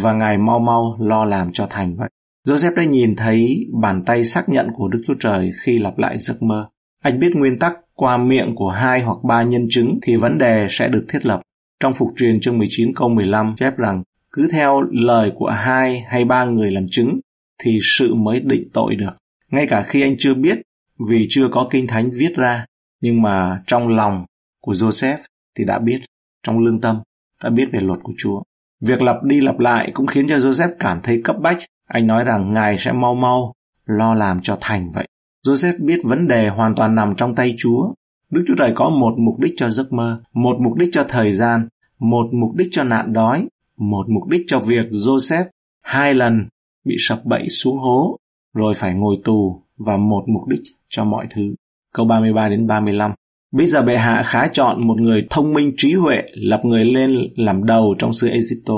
và 0.01 0.13
Ngài 0.13 0.37
mau 0.37 0.59
mau 0.59 0.97
lo 0.99 1.25
làm 1.25 1.51
cho 1.51 1.67
thành 1.69 1.95
vậy. 1.95 2.09
Joseph 2.47 2.75
đã 2.75 2.83
nhìn 2.83 3.15
thấy 3.15 3.65
bàn 3.81 4.03
tay 4.05 4.25
xác 4.25 4.49
nhận 4.49 4.67
của 4.73 4.87
Đức 4.87 5.01
Chúa 5.07 5.15
Trời 5.19 5.51
khi 5.63 5.77
lặp 5.77 5.97
lại 5.97 6.17
giấc 6.17 6.43
mơ. 6.43 6.67
Anh 7.03 7.19
biết 7.19 7.31
nguyên 7.35 7.59
tắc 7.59 7.73
qua 7.93 8.17
miệng 8.17 8.55
của 8.55 8.69
hai 8.69 9.01
hoặc 9.01 9.17
ba 9.23 9.43
nhân 9.43 9.67
chứng 9.69 9.99
thì 10.01 10.15
vấn 10.15 10.37
đề 10.37 10.67
sẽ 10.69 10.87
được 10.87 11.05
thiết 11.09 11.25
lập. 11.25 11.41
Trong 11.79 11.93
Phục 11.93 12.07
truyền 12.17 12.39
chương 12.39 12.57
19 12.57 12.93
câu 12.95 13.09
15 13.09 13.53
chép 13.55 13.77
rằng 13.77 14.03
cứ 14.31 14.49
theo 14.51 14.81
lời 14.91 15.31
của 15.35 15.49
hai 15.49 15.99
hay 15.99 16.25
ba 16.25 16.45
người 16.45 16.71
làm 16.71 16.85
chứng 16.91 17.17
thì 17.57 17.79
sự 17.81 18.15
mới 18.15 18.39
định 18.39 18.69
tội 18.73 18.95
được. 18.95 19.13
Ngay 19.51 19.67
cả 19.69 19.83
khi 19.83 20.01
anh 20.01 20.15
chưa 20.19 20.33
biết 20.33 20.61
vì 21.09 21.27
chưa 21.29 21.47
có 21.51 21.67
kinh 21.71 21.87
thánh 21.87 22.09
viết 22.13 22.33
ra, 22.35 22.65
nhưng 23.01 23.21
mà 23.21 23.63
trong 23.67 23.87
lòng 23.87 24.25
của 24.61 24.73
Joseph 24.73 25.17
thì 25.57 25.65
đã 25.65 25.79
biết, 25.79 25.99
trong 26.43 26.59
lương 26.59 26.81
tâm 26.81 27.01
đã 27.43 27.49
biết 27.49 27.65
về 27.71 27.79
luật 27.79 27.99
của 28.03 28.13
Chúa. 28.17 28.41
Việc 28.81 29.01
lặp 29.01 29.23
đi 29.23 29.41
lặp 29.41 29.59
lại 29.59 29.91
cũng 29.93 30.07
khiến 30.07 30.27
cho 30.29 30.37
Joseph 30.37 30.75
cảm 30.79 30.99
thấy 31.03 31.21
cấp 31.23 31.35
bách 31.41 31.57
anh 31.87 32.07
nói 32.07 32.23
rằng 32.23 32.53
Ngài 32.53 32.77
sẽ 32.77 32.91
mau 32.91 33.15
mau 33.15 33.53
lo 33.85 34.13
làm 34.13 34.39
cho 34.41 34.57
thành 34.61 34.89
vậy. 34.89 35.07
Joseph 35.45 35.85
biết 35.85 35.99
vấn 36.03 36.27
đề 36.27 36.49
hoàn 36.49 36.75
toàn 36.75 36.95
nằm 36.95 37.15
trong 37.15 37.35
tay 37.35 37.55
Chúa. 37.57 37.93
Đức 38.29 38.43
Chúa 38.47 38.55
Trời 38.57 38.71
có 38.75 38.89
một 38.89 39.13
mục 39.17 39.39
đích 39.39 39.53
cho 39.57 39.69
giấc 39.69 39.93
mơ, 39.93 40.21
một 40.33 40.57
mục 40.59 40.77
đích 40.77 40.89
cho 40.91 41.05
thời 41.09 41.33
gian, 41.33 41.67
một 41.99 42.25
mục 42.31 42.55
đích 42.55 42.67
cho 42.71 42.83
nạn 42.83 43.13
đói, 43.13 43.47
một 43.77 44.09
mục 44.09 44.27
đích 44.29 44.41
cho 44.47 44.59
việc 44.59 44.85
Joseph 44.91 45.45
hai 45.81 46.13
lần 46.13 46.47
bị 46.85 46.95
sập 46.99 47.25
bẫy 47.25 47.49
xuống 47.49 47.77
hố, 47.77 48.17
rồi 48.53 48.73
phải 48.73 48.93
ngồi 48.93 49.15
tù 49.23 49.63
và 49.77 49.97
một 49.97 50.23
mục 50.27 50.47
đích 50.47 50.61
cho 50.89 51.03
mọi 51.03 51.27
thứ. 51.29 51.55
Câu 51.93 52.05
33 52.05 52.49
đến 52.49 52.67
35. 52.67 53.11
Bây 53.51 53.65
giờ 53.65 53.81
bệ 53.81 53.97
hạ 53.97 54.23
khá 54.25 54.47
chọn 54.47 54.87
một 54.87 55.01
người 55.01 55.27
thông 55.29 55.53
minh 55.53 55.73
trí 55.77 55.93
huệ 55.93 56.23
lập 56.35 56.61
người 56.63 56.85
lên 56.85 57.17
làm 57.35 57.63
đầu 57.63 57.95
trong 57.99 58.13
xứ 58.13 58.27
Egypto 58.27 58.73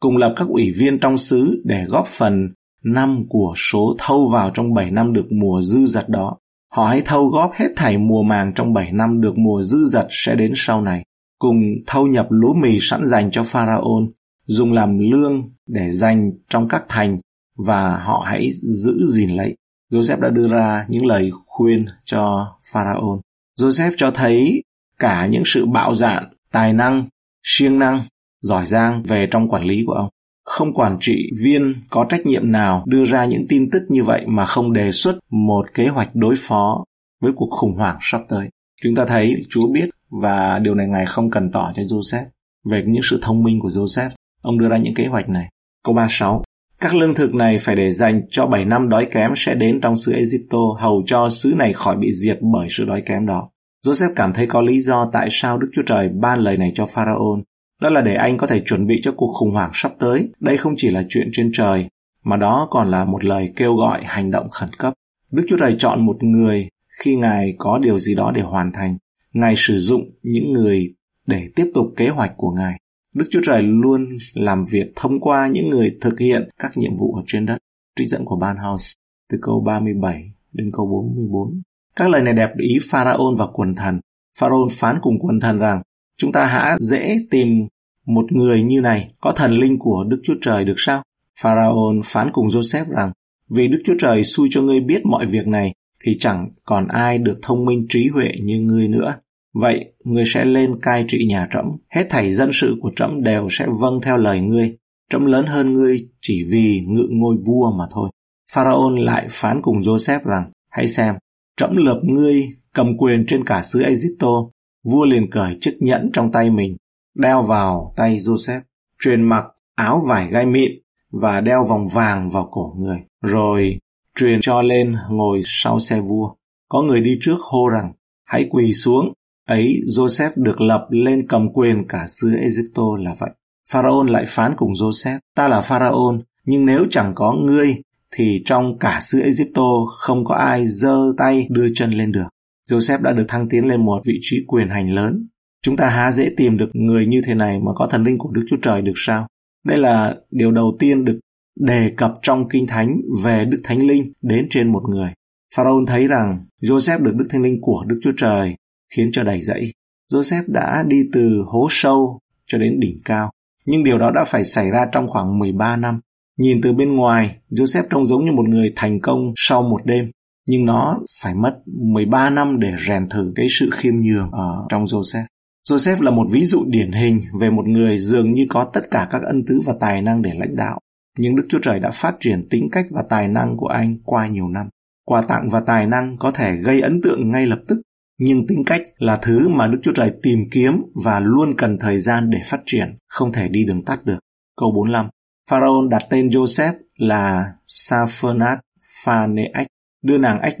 cùng 0.00 0.16
lập 0.16 0.32
các 0.36 0.48
ủy 0.48 0.72
viên 0.78 0.98
trong 0.98 1.18
xứ 1.18 1.62
để 1.64 1.84
góp 1.88 2.06
phần 2.06 2.48
năm 2.84 3.24
của 3.28 3.54
số 3.56 3.96
thâu 3.98 4.28
vào 4.28 4.50
trong 4.54 4.74
7 4.74 4.90
năm 4.90 5.12
được 5.12 5.26
mùa 5.32 5.62
dư 5.62 5.86
dật 5.86 6.08
đó. 6.08 6.36
Họ 6.72 6.84
hãy 6.84 7.02
thâu 7.04 7.28
góp 7.28 7.52
hết 7.54 7.68
thảy 7.76 7.98
mùa 7.98 8.22
màng 8.22 8.52
trong 8.54 8.72
7 8.74 8.92
năm 8.92 9.20
được 9.20 9.38
mùa 9.38 9.62
dư 9.62 9.84
dật 9.84 10.06
sẽ 10.10 10.34
đến 10.34 10.52
sau 10.56 10.82
này, 10.82 11.04
cùng 11.38 11.56
thâu 11.86 12.06
nhập 12.06 12.26
lúa 12.30 12.54
mì 12.54 12.78
sẵn 12.80 13.06
dành 13.06 13.30
cho 13.30 13.42
Pharaon, 13.42 14.06
dùng 14.46 14.72
làm 14.72 14.98
lương 14.98 15.42
để 15.66 15.90
dành 15.90 16.32
trong 16.48 16.68
các 16.68 16.84
thành 16.88 17.18
và 17.66 17.96
họ 17.96 18.24
hãy 18.26 18.50
giữ 18.52 19.08
gìn 19.10 19.30
lấy. 19.30 19.56
Joseph 19.92 20.20
đã 20.20 20.30
đưa 20.30 20.46
ra 20.46 20.86
những 20.88 21.06
lời 21.06 21.30
khuyên 21.46 21.86
cho 22.04 22.54
Pharaon. 22.72 23.20
Joseph 23.60 23.92
cho 23.96 24.10
thấy 24.10 24.62
cả 24.98 25.26
những 25.26 25.42
sự 25.46 25.66
bạo 25.66 25.94
dạn, 25.94 26.24
tài 26.52 26.72
năng, 26.72 27.04
siêng 27.42 27.78
năng 27.78 28.02
giỏi 28.42 28.66
giang 28.66 29.02
về 29.02 29.28
trong 29.30 29.48
quản 29.48 29.64
lý 29.64 29.84
của 29.86 29.92
ông. 29.92 30.08
Không 30.44 30.74
quản 30.74 30.96
trị 31.00 31.30
viên 31.42 31.74
có 31.90 32.06
trách 32.08 32.26
nhiệm 32.26 32.52
nào 32.52 32.84
đưa 32.86 33.04
ra 33.04 33.24
những 33.24 33.46
tin 33.48 33.70
tức 33.70 33.82
như 33.88 34.04
vậy 34.04 34.24
mà 34.26 34.46
không 34.46 34.72
đề 34.72 34.92
xuất 34.92 35.18
một 35.30 35.74
kế 35.74 35.88
hoạch 35.88 36.10
đối 36.14 36.34
phó 36.38 36.84
với 37.20 37.32
cuộc 37.36 37.48
khủng 37.50 37.74
hoảng 37.74 37.98
sắp 38.00 38.20
tới. 38.28 38.48
Chúng 38.82 38.94
ta 38.94 39.06
thấy 39.06 39.42
Chúa 39.48 39.66
biết 39.66 39.90
và 40.22 40.58
điều 40.58 40.74
này 40.74 40.86
Ngài 40.86 41.06
không 41.06 41.30
cần 41.30 41.50
tỏ 41.52 41.72
cho 41.76 41.82
Joseph 41.82 42.24
về 42.70 42.82
những 42.86 43.02
sự 43.04 43.18
thông 43.22 43.42
minh 43.42 43.60
của 43.60 43.68
Joseph. 43.68 44.10
Ông 44.42 44.58
đưa 44.58 44.68
ra 44.68 44.76
những 44.76 44.94
kế 44.94 45.06
hoạch 45.06 45.28
này. 45.28 45.48
Câu 45.84 45.94
36 45.94 46.44
các 46.80 46.94
lương 46.94 47.14
thực 47.14 47.34
này 47.34 47.58
phải 47.58 47.76
để 47.76 47.90
dành 47.90 48.22
cho 48.30 48.46
7 48.46 48.64
năm 48.64 48.88
đói 48.88 49.06
kém 49.12 49.32
sẽ 49.36 49.54
đến 49.54 49.80
trong 49.80 49.96
xứ 49.96 50.12
Egypto, 50.12 50.58
hầu 50.78 51.02
cho 51.06 51.28
xứ 51.30 51.54
này 51.56 51.72
khỏi 51.72 51.96
bị 51.96 52.12
diệt 52.12 52.38
bởi 52.40 52.68
sự 52.70 52.84
đói 52.84 53.02
kém 53.06 53.26
đó. 53.26 53.50
Joseph 53.86 54.12
cảm 54.16 54.32
thấy 54.32 54.46
có 54.46 54.60
lý 54.60 54.80
do 54.80 55.10
tại 55.12 55.28
sao 55.32 55.58
Đức 55.58 55.68
Chúa 55.72 55.82
Trời 55.86 56.08
ban 56.08 56.38
lời 56.38 56.56
này 56.56 56.72
cho 56.74 56.86
Pharaoh 56.86 57.38
đó 57.80 57.90
là 57.90 58.00
để 58.00 58.14
anh 58.14 58.36
có 58.36 58.46
thể 58.46 58.62
chuẩn 58.66 58.86
bị 58.86 59.00
cho 59.02 59.12
cuộc 59.16 59.32
khủng 59.32 59.50
hoảng 59.50 59.70
sắp 59.74 59.92
tới. 59.98 60.28
Đây 60.40 60.56
không 60.56 60.74
chỉ 60.76 60.90
là 60.90 61.04
chuyện 61.08 61.30
trên 61.32 61.50
trời, 61.54 61.88
mà 62.24 62.36
đó 62.36 62.68
còn 62.70 62.90
là 62.90 63.04
một 63.04 63.24
lời 63.24 63.52
kêu 63.56 63.74
gọi 63.74 64.02
hành 64.04 64.30
động 64.30 64.48
khẩn 64.48 64.68
cấp. 64.78 64.94
Đức 65.30 65.42
Chúa 65.48 65.56
Trời 65.56 65.76
chọn 65.78 66.06
một 66.06 66.22
người 66.22 66.68
khi 67.00 67.16
Ngài 67.16 67.54
có 67.58 67.78
điều 67.78 67.98
gì 67.98 68.14
đó 68.14 68.32
để 68.34 68.40
hoàn 68.40 68.72
thành. 68.72 68.96
Ngài 69.32 69.54
sử 69.56 69.78
dụng 69.78 70.10
những 70.22 70.52
người 70.52 70.94
để 71.26 71.48
tiếp 71.56 71.70
tục 71.74 71.86
kế 71.96 72.08
hoạch 72.08 72.32
của 72.36 72.50
Ngài. 72.50 72.79
Đức 73.14 73.26
Chúa 73.30 73.40
Trời 73.44 73.62
luôn 73.62 74.08
làm 74.34 74.64
việc 74.70 74.92
thông 74.96 75.20
qua 75.20 75.48
những 75.48 75.70
người 75.70 75.96
thực 76.00 76.18
hiện 76.20 76.48
các 76.58 76.76
nhiệm 76.76 76.94
vụ 76.94 77.14
ở 77.14 77.22
trên 77.26 77.46
đất. 77.46 77.58
Trích 77.98 78.08
dẫn 78.08 78.24
của 78.24 78.36
Ban 78.36 78.56
House 78.56 78.92
từ 79.32 79.38
câu 79.42 79.62
37 79.66 80.32
đến 80.52 80.70
câu 80.72 80.86
44. 80.86 81.62
Các 81.96 82.10
lời 82.10 82.22
này 82.22 82.34
đẹp 82.34 82.50
ý 82.58 82.78
Pharaon 82.90 83.34
và 83.38 83.46
quần 83.52 83.74
thần. 83.74 84.00
Pharaon 84.38 84.68
phán 84.70 84.98
cùng 85.02 85.18
quần 85.18 85.40
thần 85.40 85.58
rằng, 85.58 85.82
chúng 86.18 86.32
ta 86.32 86.46
hã 86.46 86.76
dễ 86.80 87.18
tìm 87.30 87.66
một 88.06 88.32
người 88.32 88.62
như 88.62 88.80
này 88.80 89.10
có 89.20 89.32
thần 89.32 89.52
linh 89.52 89.78
của 89.78 90.04
Đức 90.08 90.20
Chúa 90.24 90.34
Trời 90.42 90.64
được 90.64 90.74
sao? 90.76 91.02
Pharaon 91.40 92.00
phán 92.04 92.30
cùng 92.32 92.46
Joseph 92.46 92.84
rằng, 92.90 93.12
vì 93.48 93.68
Đức 93.68 93.82
Chúa 93.84 93.94
Trời 93.98 94.24
xui 94.24 94.48
cho 94.50 94.62
ngươi 94.62 94.80
biết 94.80 95.06
mọi 95.06 95.26
việc 95.26 95.46
này, 95.46 95.74
thì 96.04 96.16
chẳng 96.18 96.48
còn 96.64 96.86
ai 96.88 97.18
được 97.18 97.38
thông 97.42 97.64
minh 97.64 97.86
trí 97.88 98.08
huệ 98.08 98.32
như 98.42 98.60
ngươi 98.60 98.88
nữa. 98.88 99.14
Vậy, 99.54 99.92
ngươi 100.04 100.24
sẽ 100.26 100.44
lên 100.44 100.80
cai 100.82 101.04
trị 101.08 101.26
nhà 101.28 101.46
trẫm, 101.52 101.64
hết 101.94 102.06
thảy 102.10 102.32
dân 102.32 102.50
sự 102.52 102.76
của 102.80 102.90
trẫm 102.96 103.22
đều 103.22 103.48
sẽ 103.50 103.66
vâng 103.80 104.00
theo 104.02 104.16
lời 104.16 104.40
ngươi. 104.40 104.76
Trẫm 105.10 105.26
lớn 105.26 105.46
hơn 105.46 105.72
ngươi 105.72 106.08
chỉ 106.20 106.44
vì 106.50 106.80
ngự 106.88 107.06
ngôi 107.10 107.36
vua 107.46 107.72
mà 107.78 107.84
thôi. 107.90 108.10
Pharaon 108.52 108.96
lại 108.96 109.26
phán 109.30 109.62
cùng 109.62 109.80
Joseph 109.80 110.20
rằng, 110.24 110.50
hãy 110.70 110.88
xem, 110.88 111.14
trẫm 111.56 111.76
lập 111.76 112.00
ngươi 112.02 112.48
cầm 112.74 112.96
quyền 112.98 113.24
trên 113.28 113.44
cả 113.44 113.62
xứ 113.62 113.82
Egypto. 113.82 114.44
Vua 114.84 115.04
liền 115.04 115.30
cởi 115.30 115.58
chiếc 115.60 115.76
nhẫn 115.80 116.10
trong 116.12 116.32
tay 116.32 116.50
mình, 116.50 116.76
đeo 117.14 117.42
vào 117.42 117.94
tay 117.96 118.16
Joseph, 118.16 118.60
truyền 119.02 119.22
mặc 119.22 119.44
áo 119.74 120.02
vải 120.06 120.28
gai 120.30 120.46
mịn 120.46 120.70
và 121.12 121.40
đeo 121.40 121.64
vòng 121.68 121.88
vàng 121.88 122.28
vào 122.28 122.48
cổ 122.52 122.74
người, 122.78 122.98
rồi 123.22 123.78
truyền 124.16 124.38
cho 124.40 124.62
lên 124.62 124.96
ngồi 125.10 125.40
sau 125.44 125.80
xe 125.80 126.00
vua. 126.00 126.34
Có 126.68 126.82
người 126.82 127.00
đi 127.00 127.18
trước 127.22 127.36
hô 127.40 127.68
rằng, 127.68 127.92
hãy 128.26 128.46
quỳ 128.50 128.72
xuống. 128.72 129.12
Ấy, 129.46 129.80
Joseph 129.96 130.30
được 130.36 130.60
lập 130.60 130.86
lên 130.90 131.26
cầm 131.28 131.52
quyền 131.52 131.88
cả 131.88 132.06
xứ 132.08 132.36
Egypto 132.36 132.82
là 132.98 133.14
vậy. 133.20 133.30
Pharaon 133.70 134.06
lại 134.06 134.24
phán 134.26 134.52
cùng 134.56 134.72
Joseph, 134.72 135.18
ta 135.36 135.48
là 135.48 135.60
Pharaon, 135.60 136.20
nhưng 136.44 136.66
nếu 136.66 136.86
chẳng 136.90 137.12
có 137.14 137.32
ngươi, 137.32 137.76
thì 138.16 138.42
trong 138.44 138.78
cả 138.78 139.00
xứ 139.02 139.20
Egypto 139.20 139.86
không 139.98 140.24
có 140.24 140.34
ai 140.34 140.66
giơ 140.66 140.98
tay 141.18 141.46
đưa 141.50 141.66
chân 141.74 141.90
lên 141.90 142.12
được. 142.12 142.28
Joseph 142.70 143.02
đã 143.02 143.12
được 143.12 143.24
thăng 143.28 143.48
tiến 143.48 143.68
lên 143.68 143.84
một 143.84 144.00
vị 144.06 144.18
trí 144.20 144.36
quyền 144.46 144.68
hành 144.68 144.94
lớn. 144.94 145.28
Chúng 145.62 145.76
ta 145.76 145.88
há 145.88 146.12
dễ 146.12 146.30
tìm 146.36 146.56
được 146.56 146.70
người 146.72 147.06
như 147.06 147.20
thế 147.26 147.34
này 147.34 147.60
mà 147.60 147.72
có 147.74 147.86
thần 147.86 148.04
linh 148.04 148.18
của 148.18 148.30
Đức 148.32 148.42
Chúa 148.50 148.56
Trời 148.62 148.82
được 148.82 148.92
sao? 148.96 149.26
Đây 149.66 149.78
là 149.78 150.14
điều 150.30 150.50
đầu 150.50 150.76
tiên 150.78 151.04
được 151.04 151.18
đề 151.60 151.92
cập 151.96 152.12
trong 152.22 152.48
Kinh 152.48 152.66
Thánh 152.66 153.00
về 153.24 153.44
Đức 153.44 153.60
Thánh 153.64 153.86
Linh 153.86 154.12
đến 154.22 154.46
trên 154.50 154.72
một 154.72 154.82
người. 154.88 155.10
Pharaoh 155.54 155.88
thấy 155.88 156.06
rằng 156.06 156.46
Joseph 156.62 157.02
được 157.02 157.12
Đức 157.14 157.26
Thánh 157.30 157.42
Linh 157.42 157.58
của 157.60 157.84
Đức 157.86 158.00
Chúa 158.02 158.12
Trời 158.16 158.54
khiến 158.96 159.10
cho 159.12 159.22
đầy 159.22 159.40
dẫy. 159.40 159.72
Joseph 160.12 160.44
đã 160.46 160.84
đi 160.86 161.02
từ 161.12 161.44
hố 161.46 161.68
sâu 161.70 162.18
cho 162.46 162.58
đến 162.58 162.80
đỉnh 162.80 163.00
cao. 163.04 163.30
Nhưng 163.66 163.84
điều 163.84 163.98
đó 163.98 164.10
đã 164.14 164.24
phải 164.26 164.44
xảy 164.44 164.70
ra 164.70 164.86
trong 164.92 165.08
khoảng 165.08 165.38
13 165.38 165.76
năm. 165.76 166.00
Nhìn 166.38 166.60
từ 166.62 166.72
bên 166.72 166.96
ngoài, 166.96 167.36
Joseph 167.50 167.84
trông 167.90 168.06
giống 168.06 168.24
như 168.24 168.32
một 168.32 168.48
người 168.48 168.72
thành 168.76 169.00
công 169.00 169.32
sau 169.36 169.62
một 169.62 169.80
đêm. 169.84 170.10
Nhưng 170.46 170.66
nó 170.66 170.98
phải 171.22 171.34
mất 171.34 171.56
13 171.66 172.30
năm 172.30 172.60
để 172.60 172.68
rèn 172.86 173.08
thử 173.08 173.32
cái 173.36 173.46
sự 173.50 173.70
khiêm 173.72 173.94
nhường 173.96 174.30
ở 174.30 174.66
trong 174.68 174.84
Joseph. 174.84 175.24
Joseph 175.68 176.02
là 176.02 176.10
một 176.10 176.26
ví 176.30 176.46
dụ 176.46 176.64
điển 176.66 176.92
hình 176.92 177.20
về 177.40 177.50
một 177.50 177.66
người 177.68 177.98
dường 177.98 178.32
như 178.32 178.46
có 178.48 178.70
tất 178.72 178.90
cả 178.90 179.08
các 179.10 179.22
ân 179.22 179.44
tứ 179.46 179.60
và 179.64 179.74
tài 179.80 180.02
năng 180.02 180.22
để 180.22 180.30
lãnh 180.34 180.56
đạo. 180.56 180.78
Nhưng 181.18 181.36
Đức 181.36 181.46
Chúa 181.48 181.58
Trời 181.62 181.80
đã 181.80 181.90
phát 181.90 182.16
triển 182.20 182.48
tính 182.50 182.68
cách 182.72 182.86
và 182.90 183.02
tài 183.08 183.28
năng 183.28 183.56
của 183.56 183.66
anh 183.66 183.94
qua 184.04 184.26
nhiều 184.26 184.48
năm. 184.48 184.68
Quà 185.04 185.22
tặng 185.22 185.48
và 185.50 185.60
tài 185.60 185.86
năng 185.86 186.16
có 186.18 186.30
thể 186.30 186.56
gây 186.56 186.80
ấn 186.80 187.00
tượng 187.02 187.30
ngay 187.30 187.46
lập 187.46 187.58
tức, 187.68 187.80
nhưng 188.20 188.46
tính 188.46 188.62
cách 188.66 188.82
là 188.98 189.18
thứ 189.22 189.48
mà 189.48 189.66
Đức 189.66 189.78
Chúa 189.82 189.92
Trời 189.92 190.12
tìm 190.22 190.38
kiếm 190.50 190.82
và 191.04 191.20
luôn 191.20 191.54
cần 191.56 191.78
thời 191.80 192.00
gian 192.00 192.30
để 192.30 192.38
phát 192.44 192.60
triển, 192.66 192.94
không 193.08 193.32
thể 193.32 193.48
đi 193.48 193.64
đường 193.64 193.84
tắt 193.84 194.04
được. 194.04 194.18
Câu 194.56 194.72
45 194.72 195.08
Pharaoh 195.50 195.88
đặt 195.90 196.02
tên 196.10 196.28
Joseph 196.28 196.74
là 196.96 197.44
Saphonat 197.66 198.58
Phaneach, 199.04 199.66
đưa 200.02 200.18
nàng 200.18 200.40
Ách 200.40 200.56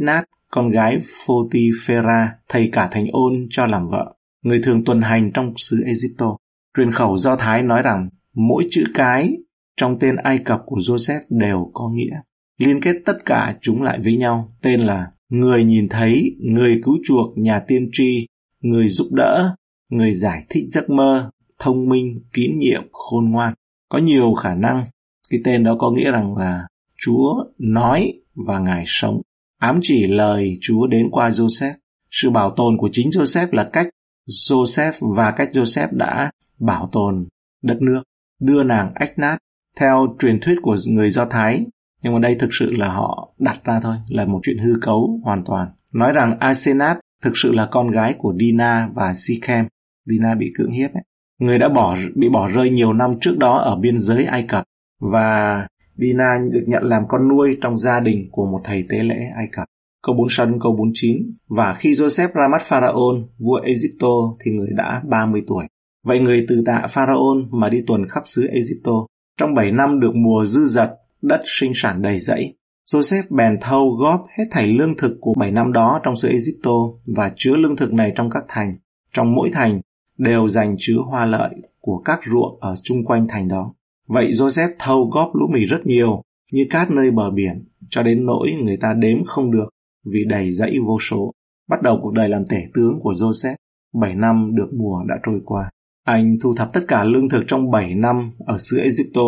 con 0.50 0.70
gái 0.70 1.00
Photiphera, 1.26 2.34
thầy 2.48 2.68
cả 2.72 2.88
thành 2.90 3.06
ôn 3.12 3.46
cho 3.50 3.66
làm 3.66 3.86
vợ 3.86 4.14
người 4.42 4.60
thường 4.62 4.84
tuần 4.84 5.00
hành 5.00 5.30
trong 5.34 5.54
xứ 5.56 5.82
Egypto. 5.86 6.36
Truyền 6.76 6.90
khẩu 6.90 7.18
Do 7.18 7.36
Thái 7.36 7.62
nói 7.62 7.82
rằng 7.82 8.08
mỗi 8.34 8.66
chữ 8.70 8.84
cái 8.94 9.36
trong 9.76 9.98
tên 9.98 10.16
Ai 10.16 10.38
Cập 10.38 10.60
của 10.66 10.76
Joseph 10.76 11.20
đều 11.30 11.70
có 11.74 11.88
nghĩa. 11.88 12.20
Liên 12.58 12.80
kết 12.80 12.96
tất 13.06 13.24
cả 13.24 13.56
chúng 13.60 13.82
lại 13.82 13.98
với 14.04 14.16
nhau, 14.16 14.54
tên 14.62 14.80
là 14.80 15.10
người 15.30 15.64
nhìn 15.64 15.88
thấy, 15.88 16.36
người 16.40 16.80
cứu 16.82 16.98
chuộc, 17.04 17.38
nhà 17.38 17.60
tiên 17.68 17.88
tri, 17.92 18.26
người 18.60 18.88
giúp 18.88 19.08
đỡ, 19.10 19.54
người 19.88 20.12
giải 20.12 20.44
thích 20.48 20.64
giấc 20.68 20.90
mơ, 20.90 21.30
thông 21.58 21.88
minh, 21.88 22.20
kín 22.32 22.58
nhiệm, 22.58 22.82
khôn 22.92 23.30
ngoan. 23.30 23.54
Có 23.88 23.98
nhiều 23.98 24.34
khả 24.34 24.54
năng 24.54 24.84
cái 25.30 25.40
tên 25.44 25.64
đó 25.64 25.76
có 25.78 25.90
nghĩa 25.90 26.10
rằng 26.10 26.36
là 26.36 26.66
Chúa 26.98 27.44
nói 27.58 28.12
và 28.34 28.58
Ngài 28.58 28.82
sống. 28.86 29.20
Ám 29.58 29.78
chỉ 29.82 30.06
lời 30.06 30.58
Chúa 30.60 30.86
đến 30.86 31.10
qua 31.10 31.30
Joseph. 31.30 31.74
Sự 32.10 32.30
bảo 32.30 32.50
tồn 32.50 32.76
của 32.76 32.88
chính 32.92 33.10
Joseph 33.10 33.46
là 33.50 33.70
cách 33.72 33.88
Joseph 34.28 34.92
và 35.16 35.32
cách 35.36 35.48
Joseph 35.52 35.88
đã 35.92 36.30
bảo 36.58 36.88
tồn 36.92 37.26
đất 37.62 37.82
nước, 37.82 38.02
đưa 38.40 38.62
nàng 38.62 38.92
ách 38.94 39.18
nát 39.18 39.38
theo 39.78 40.16
truyền 40.18 40.40
thuyết 40.40 40.58
của 40.62 40.76
người 40.86 41.10
Do 41.10 41.24
Thái, 41.24 41.64
nhưng 42.02 42.12
mà 42.12 42.18
đây 42.18 42.34
thực 42.34 42.48
sự 42.52 42.70
là 42.72 42.88
họ 42.88 43.32
đặt 43.38 43.64
ra 43.64 43.80
thôi, 43.80 43.96
là 44.08 44.24
một 44.24 44.40
chuyện 44.42 44.58
hư 44.58 44.72
cấu 44.82 45.20
hoàn 45.24 45.44
toàn. 45.44 45.68
Nói 45.92 46.12
rằng 46.12 46.36
Asenat 46.40 46.98
thực 47.22 47.36
sự 47.36 47.52
là 47.52 47.68
con 47.70 47.90
gái 47.90 48.14
của 48.18 48.34
Dina 48.40 48.88
và 48.94 49.14
Sikhem. 49.14 49.66
Dina 50.06 50.34
bị 50.34 50.52
cưỡng 50.58 50.70
hiếp 50.70 50.94
ấy. 50.94 51.02
Người 51.38 51.58
đã 51.58 51.68
bỏ 51.68 51.96
bị 52.14 52.28
bỏ 52.28 52.48
rơi 52.48 52.70
nhiều 52.70 52.92
năm 52.92 53.10
trước 53.20 53.38
đó 53.38 53.58
ở 53.58 53.76
biên 53.76 53.98
giới 53.98 54.24
Ai 54.24 54.42
Cập 54.42 54.64
và 55.12 55.66
Dina 55.96 56.38
được 56.52 56.64
nhận 56.66 56.82
làm 56.82 57.02
con 57.08 57.28
nuôi 57.28 57.58
trong 57.60 57.78
gia 57.78 58.00
đình 58.00 58.28
của 58.30 58.46
một 58.46 58.60
thầy 58.64 58.84
tế 58.88 58.98
lễ 58.98 59.18
Ai 59.36 59.46
Cập. 59.52 59.64
Câu 60.02 60.14
46 60.16 60.46
đến 60.46 60.60
câu 60.60 60.72
49 60.72 61.16
Và 61.56 61.74
khi 61.74 61.92
Joseph 61.92 62.28
ra 62.34 62.48
mắt 62.48 62.62
Pharaon, 62.62 63.28
vua 63.38 63.60
Egypto 63.64 64.08
thì 64.40 64.50
người 64.50 64.68
đã 64.76 65.02
30 65.08 65.42
tuổi. 65.46 65.64
Vậy 66.06 66.18
người 66.18 66.44
từ 66.48 66.62
tạ 66.66 66.86
Pharaon 66.90 67.48
mà 67.50 67.68
đi 67.68 67.82
tuần 67.86 68.06
khắp 68.08 68.22
xứ 68.26 68.46
Egypto. 68.46 68.92
Trong 69.40 69.54
7 69.54 69.72
năm 69.72 70.00
được 70.00 70.14
mùa 70.14 70.44
dư 70.44 70.64
dật, 70.64 70.90
đất 71.22 71.42
sinh 71.44 71.72
sản 71.74 72.02
đầy 72.02 72.20
rẫy. 72.20 72.54
Joseph 72.92 73.22
bèn 73.30 73.58
thâu 73.60 73.90
góp 73.90 74.22
hết 74.38 74.44
thảy 74.50 74.66
lương 74.66 74.96
thực 74.96 75.16
của 75.20 75.34
7 75.38 75.50
năm 75.50 75.72
đó 75.72 76.00
trong 76.02 76.16
xứ 76.16 76.28
Egypto 76.28 76.72
và 77.06 77.32
chứa 77.36 77.56
lương 77.56 77.76
thực 77.76 77.92
này 77.92 78.12
trong 78.14 78.30
các 78.30 78.44
thành. 78.48 78.76
Trong 79.12 79.34
mỗi 79.34 79.50
thành 79.52 79.80
đều 80.18 80.48
dành 80.48 80.76
chứa 80.78 80.96
hoa 81.06 81.26
lợi 81.26 81.54
của 81.80 81.98
các 82.04 82.20
ruộng 82.30 82.60
ở 82.60 82.74
chung 82.82 83.04
quanh 83.04 83.26
thành 83.28 83.48
đó. 83.48 83.74
Vậy 84.08 84.30
Joseph 84.30 84.70
thâu 84.78 85.10
góp 85.12 85.30
lũ 85.34 85.46
mì 85.52 85.66
rất 85.66 85.86
nhiều, 85.86 86.22
như 86.52 86.66
cát 86.70 86.90
nơi 86.90 87.10
bờ 87.10 87.30
biển, 87.30 87.64
cho 87.90 88.02
đến 88.02 88.26
nỗi 88.26 88.52
người 88.62 88.76
ta 88.76 88.94
đếm 88.94 89.24
không 89.24 89.50
được 89.50 89.68
vì 90.12 90.24
đầy 90.28 90.50
dãy 90.50 90.76
vô 90.86 90.98
số. 91.00 91.32
Bắt 91.68 91.82
đầu 91.82 91.98
cuộc 92.02 92.12
đời 92.12 92.28
làm 92.28 92.44
tể 92.46 92.62
tướng 92.74 93.00
của 93.00 93.12
Joseph, 93.12 93.54
7 93.94 94.14
năm 94.14 94.50
được 94.54 94.68
mùa 94.78 95.04
đã 95.08 95.14
trôi 95.22 95.40
qua. 95.44 95.70
Anh 96.04 96.36
thu 96.42 96.54
thập 96.56 96.72
tất 96.72 96.80
cả 96.88 97.04
lương 97.04 97.28
thực 97.28 97.44
trong 97.46 97.70
7 97.70 97.94
năm 97.94 98.30
ở 98.38 98.58
xứ 98.58 98.78
Egypto. 98.78 99.22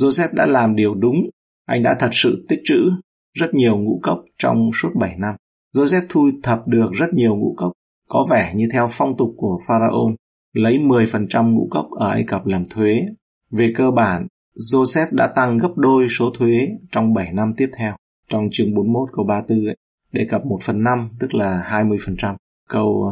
Joseph 0.00 0.28
đã 0.32 0.46
làm 0.46 0.76
điều 0.76 0.94
đúng. 0.94 1.30
Anh 1.68 1.82
đã 1.82 1.96
thật 1.98 2.10
sự 2.12 2.46
tích 2.48 2.60
trữ 2.64 2.90
rất 3.34 3.54
nhiều 3.54 3.78
ngũ 3.78 4.00
cốc 4.02 4.24
trong 4.38 4.70
suốt 4.74 4.88
7 5.00 5.14
năm. 5.18 5.34
Joseph 5.76 6.06
thu 6.08 6.30
thập 6.42 6.68
được 6.68 6.92
rất 6.92 7.14
nhiều 7.14 7.36
ngũ 7.36 7.54
cốc, 7.56 7.72
có 8.08 8.26
vẻ 8.30 8.52
như 8.54 8.68
theo 8.72 8.88
phong 8.90 9.16
tục 9.16 9.34
của 9.36 9.58
Pharaoh, 9.68 10.14
lấy 10.52 10.78
10% 10.78 11.54
ngũ 11.54 11.68
cốc 11.70 11.86
ở 11.90 12.08
Ai 12.08 12.24
Cập 12.26 12.46
làm 12.46 12.62
thuế. 12.70 13.06
Về 13.50 13.72
cơ 13.76 13.90
bản, 13.90 14.26
Joseph 14.72 15.06
đã 15.12 15.32
tăng 15.36 15.58
gấp 15.58 15.68
đôi 15.76 16.06
số 16.18 16.30
thuế 16.34 16.68
trong 16.92 17.14
7 17.14 17.32
năm 17.32 17.52
tiếp 17.56 17.68
theo. 17.78 17.96
Trong 18.28 18.48
chương 18.52 18.74
41 18.74 19.08
câu 19.12 19.24
34 19.24 19.66
ấy, 19.66 19.76
đề 20.12 20.26
cập 20.30 20.46
1 20.46 20.58
phần 20.62 20.82
5 20.82 21.08
tức 21.20 21.34
là 21.34 21.62
20%, 21.66 22.36
câu 22.68 23.02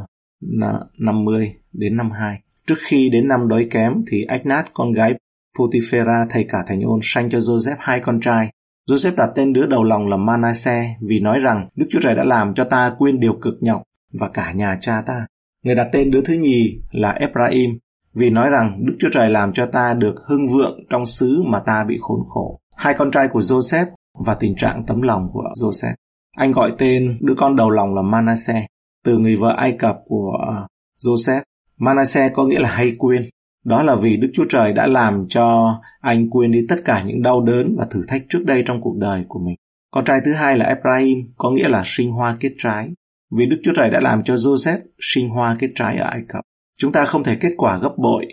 ờ, 0.61 0.87
50 0.99 1.55
đến 1.73 1.97
52. 1.97 2.41
Trước 2.67 2.79
khi 2.87 3.11
đến 3.11 3.29
năm 3.29 3.49
đói 3.49 3.67
kém 3.71 3.93
thì 4.11 4.23
Ách 4.23 4.43
con 4.75 4.93
gái 4.93 5.15
Potiphera 5.59 6.27
thầy 6.31 6.47
cả 6.49 6.59
thành 6.67 6.81
ôn 6.81 7.01
sanh 7.03 7.31
cho 7.31 7.39
Joseph 7.39 7.77
hai 7.79 8.01
con 8.01 8.21
trai. 8.21 8.51
Joseph 8.91 9.17
đặt 9.17 9.31
tên 9.35 9.53
đứa 9.53 9.67
đầu 9.67 9.85
lòng 9.85 10.09
là 10.09 10.17
Manasseh 10.17 10.87
vì 11.01 11.21
nói 11.21 11.41
rằng 11.41 11.69
Đức 11.77 11.87
Chúa 11.91 12.01
Trời 12.03 12.15
đã 12.15 12.25
làm 12.25 12.55
cho 12.55 12.65
ta 12.65 12.93
quên 12.99 13.21
điều 13.21 13.39
cực 13.43 13.55
nhọc 13.61 13.83
và 14.21 14.31
cả 14.35 14.53
nhà 14.53 14.79
cha 14.81 15.03
ta. 15.07 15.27
Người 15.65 15.75
đặt 15.75 15.89
tên 15.93 16.11
đứa 16.11 16.21
thứ 16.21 16.35
nhì 16.35 16.81
là 16.91 17.11
Ephraim 17.11 17.71
vì 18.15 18.31
nói 18.31 18.51
rằng 18.51 18.87
Đức 18.87 18.97
Chúa 19.01 19.09
Trời 19.13 19.31
làm 19.31 19.53
cho 19.53 19.67
ta 19.67 19.95
được 19.95 20.15
hưng 20.27 20.47
vượng 20.47 20.79
trong 20.91 21.07
xứ 21.07 21.43
mà 21.47 21.59
ta 21.59 21.85
bị 21.85 21.99
khốn 22.01 22.21
khổ. 22.29 22.61
Hai 22.77 22.95
con 22.99 23.11
trai 23.11 23.29
của 23.29 23.41
Joseph 23.41 23.87
và 24.27 24.35
tình 24.35 24.57
trạng 24.57 24.87
tấm 24.87 25.03
lòng 25.03 25.29
của 25.33 25.43
Joseph. 25.63 25.95
Anh 26.37 26.53
gọi 26.53 26.73
tên 26.79 27.19
đứa 27.21 27.35
con 27.37 27.57
đầu 27.57 27.71
lòng 27.71 27.95
là 27.95 28.03
Manasseh, 28.03 28.65
từ 29.05 29.19
người 29.19 29.37
vợ 29.37 29.55
Ai 29.57 29.73
Cập 29.73 29.97
của 30.07 30.39
Joseph. 31.05 31.43
Manasseh 31.79 32.33
có 32.35 32.45
nghĩa 32.45 32.59
là 32.59 32.69
hay 32.69 32.93
quên. 32.99 33.23
Đó 33.67 33.83
là 33.83 33.97
vì 33.97 34.17
Đức 34.17 34.29
Chúa 34.33 34.45
Trời 34.49 34.73
đã 34.73 34.87
làm 34.87 35.27
cho 35.29 35.77
anh 36.01 36.31
quên 36.31 36.51
đi 36.51 36.61
tất 36.69 36.77
cả 36.85 37.03
những 37.07 37.23
đau 37.23 37.41
đớn 37.41 37.75
và 37.79 37.87
thử 37.91 38.03
thách 38.09 38.23
trước 38.29 38.45
đây 38.45 38.63
trong 38.67 38.81
cuộc 38.81 38.97
đời 38.97 39.25
của 39.29 39.39
mình. 39.39 39.57
Con 39.91 40.05
trai 40.05 40.21
thứ 40.25 40.33
hai 40.33 40.59
là 40.59 40.65
Ephraim, 40.65 41.19
có 41.37 41.51
nghĩa 41.51 41.69
là 41.69 41.83
sinh 41.87 42.11
hoa 42.11 42.37
kết 42.41 42.53
trái. 42.59 42.91
Vì 43.39 43.47
Đức 43.47 43.57
Chúa 43.63 43.73
Trời 43.77 43.91
đã 43.91 44.01
làm 44.01 44.23
cho 44.25 44.35
Joseph 44.35 44.79
sinh 45.01 45.29
hoa 45.29 45.57
kết 45.59 45.71
trái 45.75 45.97
ở 45.97 46.09
Ai 46.09 46.23
Cập. 46.29 46.45
Chúng 46.79 46.93
ta 46.93 47.05
không 47.05 47.25
thể 47.25 47.37
kết 47.41 47.53
quả 47.57 47.79
gấp 47.79 47.93
bội 47.99 48.27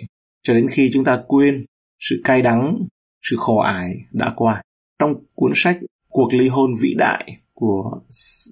cho 0.43 0.53
đến 0.53 0.65
khi 0.71 0.89
chúng 0.93 1.03
ta 1.03 1.19
quên 1.27 1.65
sự 1.99 2.21
cay 2.23 2.41
đắng, 2.41 2.77
sự 3.21 3.35
khổ 3.39 3.57
ải 3.57 3.95
đã 4.11 4.33
qua. 4.35 4.61
Trong 4.99 5.13
cuốn 5.35 5.51
sách 5.55 5.77
Cuộc 6.13 6.33
ly 6.33 6.47
hôn 6.47 6.73
vĩ 6.81 6.93
đại 6.97 7.37
của 7.53 7.99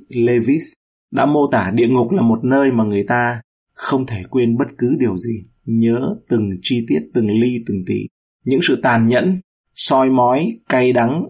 Levis 0.10 0.74
đã 1.12 1.26
mô 1.26 1.48
tả 1.52 1.72
địa 1.76 1.88
ngục 1.88 2.12
là 2.12 2.22
một 2.22 2.44
nơi 2.44 2.72
mà 2.72 2.84
người 2.84 3.04
ta 3.08 3.42
không 3.74 4.06
thể 4.06 4.24
quên 4.30 4.58
bất 4.58 4.68
cứ 4.78 4.96
điều 5.00 5.18
gì, 5.18 5.44
nhớ 5.66 6.16
từng 6.30 6.50
chi 6.62 6.86
tiết, 6.88 7.00
từng 7.14 7.28
ly, 7.32 7.64
từng 7.68 7.84
tí. 7.88 8.08
Những 8.46 8.60
sự 8.64 8.80
tàn 8.84 9.08
nhẫn, 9.08 9.40
soi 9.76 10.10
mói, 10.10 10.60
cay 10.70 10.94
đắng, 10.94 11.26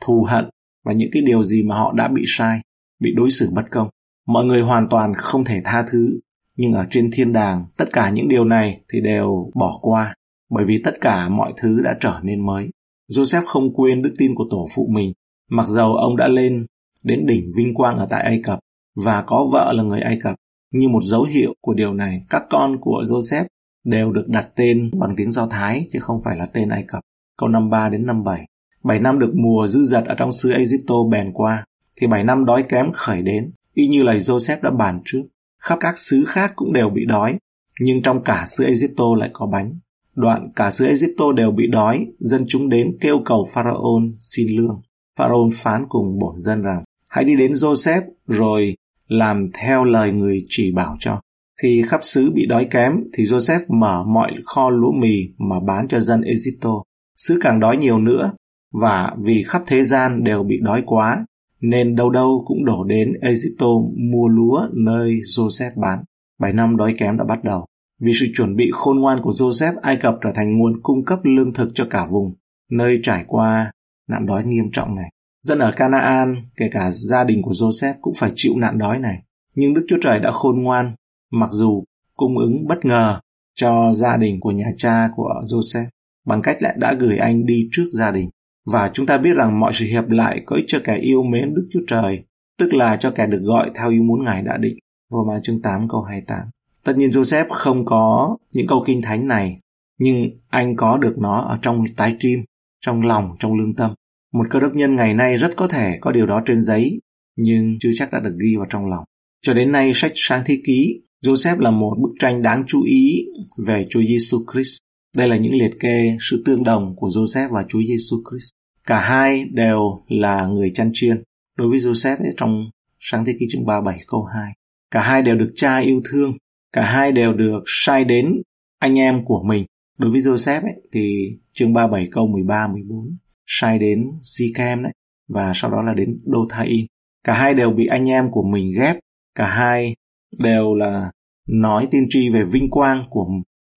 thù 0.00 0.26
hận 0.28 0.44
và 0.84 0.92
những 0.92 1.08
cái 1.12 1.22
điều 1.22 1.42
gì 1.42 1.62
mà 1.62 1.76
họ 1.76 1.92
đã 1.92 2.08
bị 2.08 2.22
sai, 2.26 2.60
bị 3.00 3.10
đối 3.16 3.30
xử 3.30 3.50
bất 3.52 3.64
công. 3.70 3.88
Mọi 4.26 4.44
người 4.44 4.60
hoàn 4.62 4.88
toàn 4.90 5.12
không 5.14 5.44
thể 5.44 5.60
tha 5.64 5.84
thứ, 5.90 6.20
nhưng 6.56 6.72
ở 6.72 6.86
trên 6.90 7.10
thiên 7.12 7.32
đàng, 7.32 7.64
tất 7.78 7.92
cả 7.92 8.10
những 8.10 8.28
điều 8.28 8.44
này 8.44 8.80
thì 8.92 9.00
đều 9.00 9.50
bỏ 9.54 9.78
qua, 9.82 10.14
bởi 10.50 10.64
vì 10.64 10.76
tất 10.84 10.94
cả 11.00 11.28
mọi 11.28 11.52
thứ 11.56 11.80
đã 11.84 11.96
trở 12.00 12.20
nên 12.22 12.46
mới. 12.46 12.68
Joseph 13.12 13.46
không 13.46 13.74
quên 13.74 14.02
đức 14.02 14.14
tin 14.18 14.34
của 14.34 14.46
tổ 14.50 14.68
phụ 14.74 14.88
mình, 14.92 15.12
mặc 15.50 15.68
dầu 15.68 15.94
ông 15.94 16.16
đã 16.16 16.28
lên 16.28 16.66
đến 17.04 17.26
đỉnh 17.26 17.50
vinh 17.56 17.74
quang 17.74 17.96
ở 17.96 18.06
tại 18.10 18.22
Ai 18.22 18.40
Cập 18.44 18.58
và 19.04 19.22
có 19.26 19.48
vợ 19.52 19.72
là 19.72 19.82
người 19.82 20.00
Ai 20.00 20.18
Cập. 20.22 20.34
Như 20.72 20.88
một 20.88 21.02
dấu 21.02 21.22
hiệu 21.22 21.54
của 21.60 21.74
điều 21.74 21.94
này, 21.94 22.22
các 22.30 22.42
con 22.50 22.76
của 22.80 23.04
Joseph 23.08 23.46
đều 23.86 24.12
được 24.12 24.28
đặt 24.28 24.48
tên 24.56 24.90
bằng 24.98 25.16
tiếng 25.16 25.32
Do 25.32 25.46
Thái 25.46 25.88
chứ 25.92 25.98
không 26.02 26.20
phải 26.24 26.36
là 26.36 26.46
tên 26.46 26.68
Ai 26.68 26.84
Cập. 26.88 27.00
Câu 27.38 27.48
năm 27.48 27.70
3 27.70 27.88
đến 27.88 28.06
năm 28.06 28.24
7. 28.24 28.46
7 28.84 29.00
năm 29.00 29.18
được 29.18 29.32
mùa 29.34 29.66
dư 29.66 29.82
dật 29.82 30.04
ở 30.04 30.14
trong 30.18 30.32
xứ 30.32 30.52
Egypto 30.52 30.94
bèn 31.10 31.26
qua, 31.32 31.64
thì 32.00 32.06
7 32.06 32.24
năm 32.24 32.44
đói 32.44 32.62
kém 32.62 32.86
khởi 32.92 33.22
đến, 33.22 33.50
y 33.74 33.86
như 33.86 34.02
lời 34.02 34.18
Joseph 34.18 34.62
đã 34.62 34.70
bàn 34.70 35.00
trước. 35.04 35.22
Khắp 35.62 35.78
các 35.80 35.98
xứ 35.98 36.24
khác 36.24 36.52
cũng 36.56 36.72
đều 36.72 36.90
bị 36.90 37.04
đói, 37.06 37.38
nhưng 37.80 38.02
trong 38.02 38.24
cả 38.24 38.44
xứ 38.46 38.64
Egypto 38.64 39.04
lại 39.18 39.30
có 39.32 39.46
bánh. 39.46 39.78
Đoạn 40.14 40.52
cả 40.56 40.70
xứ 40.70 40.86
Egypto 40.86 41.32
đều 41.32 41.50
bị 41.50 41.66
đói, 41.66 42.06
dân 42.18 42.44
chúng 42.48 42.68
đến 42.68 42.96
kêu 43.00 43.22
cầu 43.24 43.48
Pharaoh 43.52 44.02
xin 44.18 44.46
lương. 44.56 44.80
Pharaoh 45.18 45.52
phán 45.54 45.84
cùng 45.88 46.18
bổn 46.18 46.38
dân 46.38 46.62
rằng, 46.62 46.84
hãy 47.08 47.24
đi 47.24 47.36
đến 47.36 47.52
Joseph 47.52 48.02
rồi 48.26 48.74
làm 49.08 49.46
theo 49.60 49.84
lời 49.84 50.12
người 50.12 50.44
chỉ 50.48 50.72
bảo 50.72 50.96
cho. 51.00 51.20
Khi 51.62 51.82
khắp 51.88 52.00
xứ 52.02 52.30
bị 52.34 52.46
đói 52.46 52.64
kém 52.70 52.92
thì 53.12 53.24
Joseph 53.24 53.60
mở 53.68 54.04
mọi 54.04 54.32
kho 54.44 54.70
lúa 54.70 54.92
mì 54.92 55.16
mà 55.38 55.56
bán 55.66 55.88
cho 55.88 56.00
dân 56.00 56.20
Egypto. 56.20 56.70
Xứ 57.16 57.38
càng 57.42 57.60
đói 57.60 57.76
nhiều 57.76 57.98
nữa 57.98 58.32
và 58.72 59.10
vì 59.18 59.42
khắp 59.42 59.62
thế 59.66 59.84
gian 59.84 60.24
đều 60.24 60.42
bị 60.42 60.58
đói 60.62 60.82
quá 60.86 61.24
nên 61.60 61.96
đâu 61.96 62.10
đâu 62.10 62.42
cũng 62.46 62.64
đổ 62.64 62.84
đến 62.84 63.12
Egypto 63.20 63.66
mua 64.10 64.28
lúa 64.28 64.68
nơi 64.72 65.10
Joseph 65.36 65.70
bán. 65.76 66.04
Bảy 66.40 66.52
năm 66.52 66.76
đói 66.76 66.94
kém 66.98 67.16
đã 67.16 67.24
bắt 67.24 67.44
đầu. 67.44 67.66
Vì 68.00 68.12
sự 68.20 68.26
chuẩn 68.36 68.56
bị 68.56 68.70
khôn 68.72 69.00
ngoan 69.00 69.22
của 69.22 69.30
Joseph, 69.30 69.74
Ai 69.82 69.96
Cập 69.96 70.14
trở 70.22 70.30
thành 70.34 70.58
nguồn 70.58 70.80
cung 70.82 71.04
cấp 71.04 71.18
lương 71.22 71.52
thực 71.52 71.68
cho 71.74 71.86
cả 71.90 72.06
vùng, 72.10 72.34
nơi 72.70 73.00
trải 73.02 73.24
qua 73.26 73.72
nạn 74.08 74.26
đói 74.26 74.44
nghiêm 74.44 74.64
trọng 74.72 74.96
này. 74.96 75.10
Dân 75.42 75.58
ở 75.58 75.72
Canaan, 75.76 76.34
kể 76.56 76.68
cả 76.72 76.90
gia 76.90 77.24
đình 77.24 77.42
của 77.42 77.50
Joseph 77.50 77.94
cũng 78.00 78.14
phải 78.16 78.32
chịu 78.34 78.52
nạn 78.56 78.78
đói 78.78 78.98
này. 78.98 79.22
Nhưng 79.54 79.74
Đức 79.74 79.84
Chúa 79.88 79.98
Trời 80.02 80.20
đã 80.20 80.32
khôn 80.32 80.62
ngoan, 80.62 80.94
mặc 81.40 81.50
dù 81.52 81.84
cung 82.16 82.38
ứng 82.38 82.66
bất 82.66 82.84
ngờ 82.84 83.20
cho 83.54 83.92
gia 83.92 84.16
đình 84.16 84.40
của 84.40 84.50
nhà 84.50 84.66
cha 84.76 85.08
của 85.16 85.42
Joseph 85.44 85.86
bằng 86.26 86.42
cách 86.42 86.56
lại 86.60 86.74
đã 86.78 86.94
gửi 86.94 87.16
anh 87.16 87.46
đi 87.46 87.68
trước 87.72 87.84
gia 87.92 88.10
đình. 88.10 88.30
Và 88.66 88.90
chúng 88.92 89.06
ta 89.06 89.18
biết 89.18 89.34
rằng 89.36 89.60
mọi 89.60 89.72
sự 89.74 89.86
hiệp 89.86 90.10
lại 90.10 90.42
có 90.46 90.56
ích 90.56 90.64
cho 90.68 90.78
kẻ 90.84 90.96
yêu 90.96 91.22
mến 91.22 91.54
Đức 91.54 91.68
Chúa 91.72 91.80
Trời, 91.86 92.24
tức 92.58 92.74
là 92.74 92.96
cho 92.96 93.10
kẻ 93.10 93.26
được 93.26 93.40
gọi 93.42 93.70
theo 93.74 93.90
ý 93.90 94.00
muốn 94.00 94.24
Ngài 94.24 94.42
đã 94.42 94.56
định. 94.56 94.78
Roma 95.10 95.40
chương 95.42 95.62
8 95.62 95.88
câu 95.88 96.02
28. 96.02 96.38
Tất 96.84 96.96
nhiên 96.96 97.10
Joseph 97.10 97.46
không 97.48 97.84
có 97.84 98.36
những 98.52 98.66
câu 98.66 98.84
kinh 98.86 99.02
thánh 99.02 99.26
này, 99.26 99.56
nhưng 99.98 100.30
anh 100.48 100.76
có 100.76 100.98
được 100.98 101.18
nó 101.18 101.40
ở 101.40 101.58
trong 101.62 101.84
tái 101.96 102.16
trim 102.18 102.40
trong 102.80 103.02
lòng, 103.02 103.30
trong 103.38 103.58
lương 103.58 103.74
tâm. 103.74 103.94
Một 104.32 104.46
cơ 104.50 104.60
đốc 104.60 104.74
nhân 104.74 104.94
ngày 104.94 105.14
nay 105.14 105.36
rất 105.36 105.56
có 105.56 105.68
thể 105.68 105.98
có 106.00 106.12
điều 106.12 106.26
đó 106.26 106.42
trên 106.46 106.62
giấy, 106.62 107.00
nhưng 107.36 107.76
chưa 107.80 107.90
chắc 107.94 108.12
đã 108.12 108.20
được 108.20 108.36
ghi 108.40 108.56
vào 108.56 108.66
trong 108.70 108.86
lòng. 108.86 109.04
Cho 109.42 109.54
đến 109.54 109.72
nay, 109.72 109.92
sách 109.94 110.12
sáng 110.14 110.42
thế 110.46 110.60
ký, 110.66 111.02
Joseph 111.24 111.58
là 111.58 111.70
một 111.70 111.96
bức 112.02 112.10
tranh 112.20 112.42
đáng 112.42 112.64
chú 112.66 112.82
ý 112.82 113.26
về 113.66 113.86
Chúa 113.90 114.02
Giêsu 114.02 114.44
Christ. 114.52 114.78
Đây 115.16 115.28
là 115.28 115.36
những 115.36 115.54
liệt 115.54 115.70
kê 115.80 116.16
sự 116.20 116.42
tương 116.46 116.64
đồng 116.64 116.96
của 116.96 117.08
Joseph 117.08 117.48
và 117.52 117.64
Chúa 117.68 117.82
Giêsu 117.82 118.16
Christ. 118.30 118.50
Cả 118.86 119.00
hai 119.00 119.44
đều 119.44 120.02
là 120.08 120.46
người 120.46 120.70
chăn 120.74 120.90
chiên. 120.92 121.22
Đối 121.58 121.68
với 121.68 121.78
Joseph 121.78 122.16
ấy, 122.16 122.34
trong 122.36 122.70
sáng 123.00 123.24
thế 123.24 123.36
ký 123.40 123.46
chương 123.50 123.66
37 123.66 123.98
câu 124.06 124.24
2. 124.24 124.52
Cả 124.90 125.02
hai 125.02 125.22
đều 125.22 125.36
được 125.36 125.52
cha 125.54 125.78
yêu 125.78 126.00
thương. 126.10 126.32
Cả 126.72 126.82
hai 126.82 127.12
đều 127.12 127.32
được 127.32 127.62
sai 127.66 128.04
đến 128.04 128.42
anh 128.78 128.98
em 128.98 129.24
của 129.24 129.42
mình. 129.42 129.64
Đối 129.98 130.10
với 130.10 130.20
Joseph 130.20 130.62
ấy, 130.62 130.82
thì 130.92 131.32
chương 131.52 131.72
37 131.72 132.08
câu 132.10 132.26
13 132.26 132.66
14 132.66 133.16
sai 133.46 133.78
đến 133.78 134.12
Sikem 134.22 134.82
đấy 134.82 134.92
và 135.28 135.52
sau 135.54 135.70
đó 135.70 135.82
là 135.82 135.94
đến 135.94 136.20
Dothain. 136.24 136.86
Cả 137.24 137.34
hai 137.34 137.54
đều 137.54 137.70
bị 137.70 137.86
anh 137.86 138.08
em 138.08 138.30
của 138.30 138.42
mình 138.42 138.72
ghép, 138.78 138.96
cả 139.34 139.46
hai 139.46 139.94
đều 140.42 140.74
là 140.74 141.10
nói 141.48 141.88
tiên 141.90 142.06
tri 142.10 142.28
về 142.28 142.44
vinh 142.52 142.70
quang 142.70 143.04
của 143.10 143.26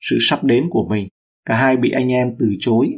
sự 0.01 0.17
sắp 0.19 0.43
đến 0.43 0.63
của 0.69 0.87
mình. 0.89 1.07
Cả 1.45 1.55
hai 1.55 1.77
bị 1.77 1.91
anh 1.91 2.11
em 2.11 2.35
từ 2.39 2.53
chối, 2.59 2.89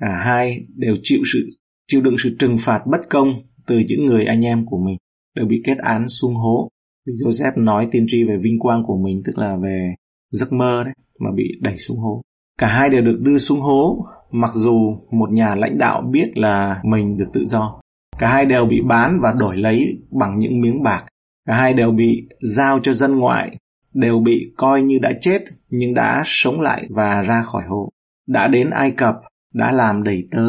cả 0.00 0.22
hai 0.24 0.66
đều 0.76 0.96
chịu 1.02 1.20
sự 1.32 1.48
chịu 1.88 2.00
đựng 2.00 2.16
sự 2.18 2.36
trừng 2.38 2.56
phạt 2.58 2.80
bất 2.86 3.00
công 3.10 3.32
từ 3.66 3.78
những 3.88 4.06
người 4.06 4.24
anh 4.24 4.44
em 4.44 4.66
của 4.66 4.78
mình, 4.78 4.96
đều 5.36 5.46
bị 5.46 5.62
kết 5.64 5.78
án 5.78 6.08
xuống 6.08 6.34
hố. 6.34 6.68
Vì 7.06 7.12
Joseph 7.12 7.64
nói 7.64 7.88
tiên 7.90 8.06
tri 8.08 8.24
về 8.24 8.36
vinh 8.42 8.58
quang 8.58 8.82
của 8.86 8.96
mình 8.96 9.22
tức 9.24 9.38
là 9.38 9.56
về 9.56 9.94
giấc 10.30 10.52
mơ 10.52 10.82
đấy 10.84 10.94
mà 11.18 11.30
bị 11.34 11.44
đẩy 11.60 11.78
xuống 11.78 11.98
hố. 11.98 12.22
Cả 12.58 12.66
hai 12.66 12.90
đều 12.90 13.02
được 13.02 13.18
đưa 13.20 13.38
xuống 13.38 13.60
hố 13.60 13.96
mặc 14.30 14.50
dù 14.54 14.98
một 15.10 15.30
nhà 15.30 15.54
lãnh 15.54 15.78
đạo 15.78 16.02
biết 16.10 16.38
là 16.38 16.80
mình 16.84 17.16
được 17.16 17.28
tự 17.32 17.44
do. 17.44 17.80
Cả 18.18 18.28
hai 18.28 18.46
đều 18.46 18.66
bị 18.66 18.80
bán 18.88 19.18
và 19.22 19.32
đổi 19.38 19.56
lấy 19.56 19.98
bằng 20.10 20.38
những 20.38 20.60
miếng 20.60 20.82
bạc. 20.82 21.04
Cả 21.46 21.54
hai 21.54 21.74
đều 21.74 21.90
bị 21.90 22.28
giao 22.40 22.80
cho 22.82 22.92
dân 22.92 23.18
ngoại, 23.18 23.56
đều 23.94 24.18
bị 24.18 24.52
coi 24.56 24.82
như 24.82 24.98
đã 24.98 25.12
chết 25.20 25.44
nhưng 25.70 25.94
đã 25.94 26.22
sống 26.26 26.60
lại 26.60 26.86
và 26.90 27.22
ra 27.22 27.42
khỏi 27.42 27.62
hộ. 27.68 27.90
Đã 28.26 28.48
đến 28.48 28.70
Ai 28.70 28.90
Cập, 28.90 29.14
đã 29.54 29.72
làm 29.72 30.02
đầy 30.02 30.28
tớ, 30.30 30.48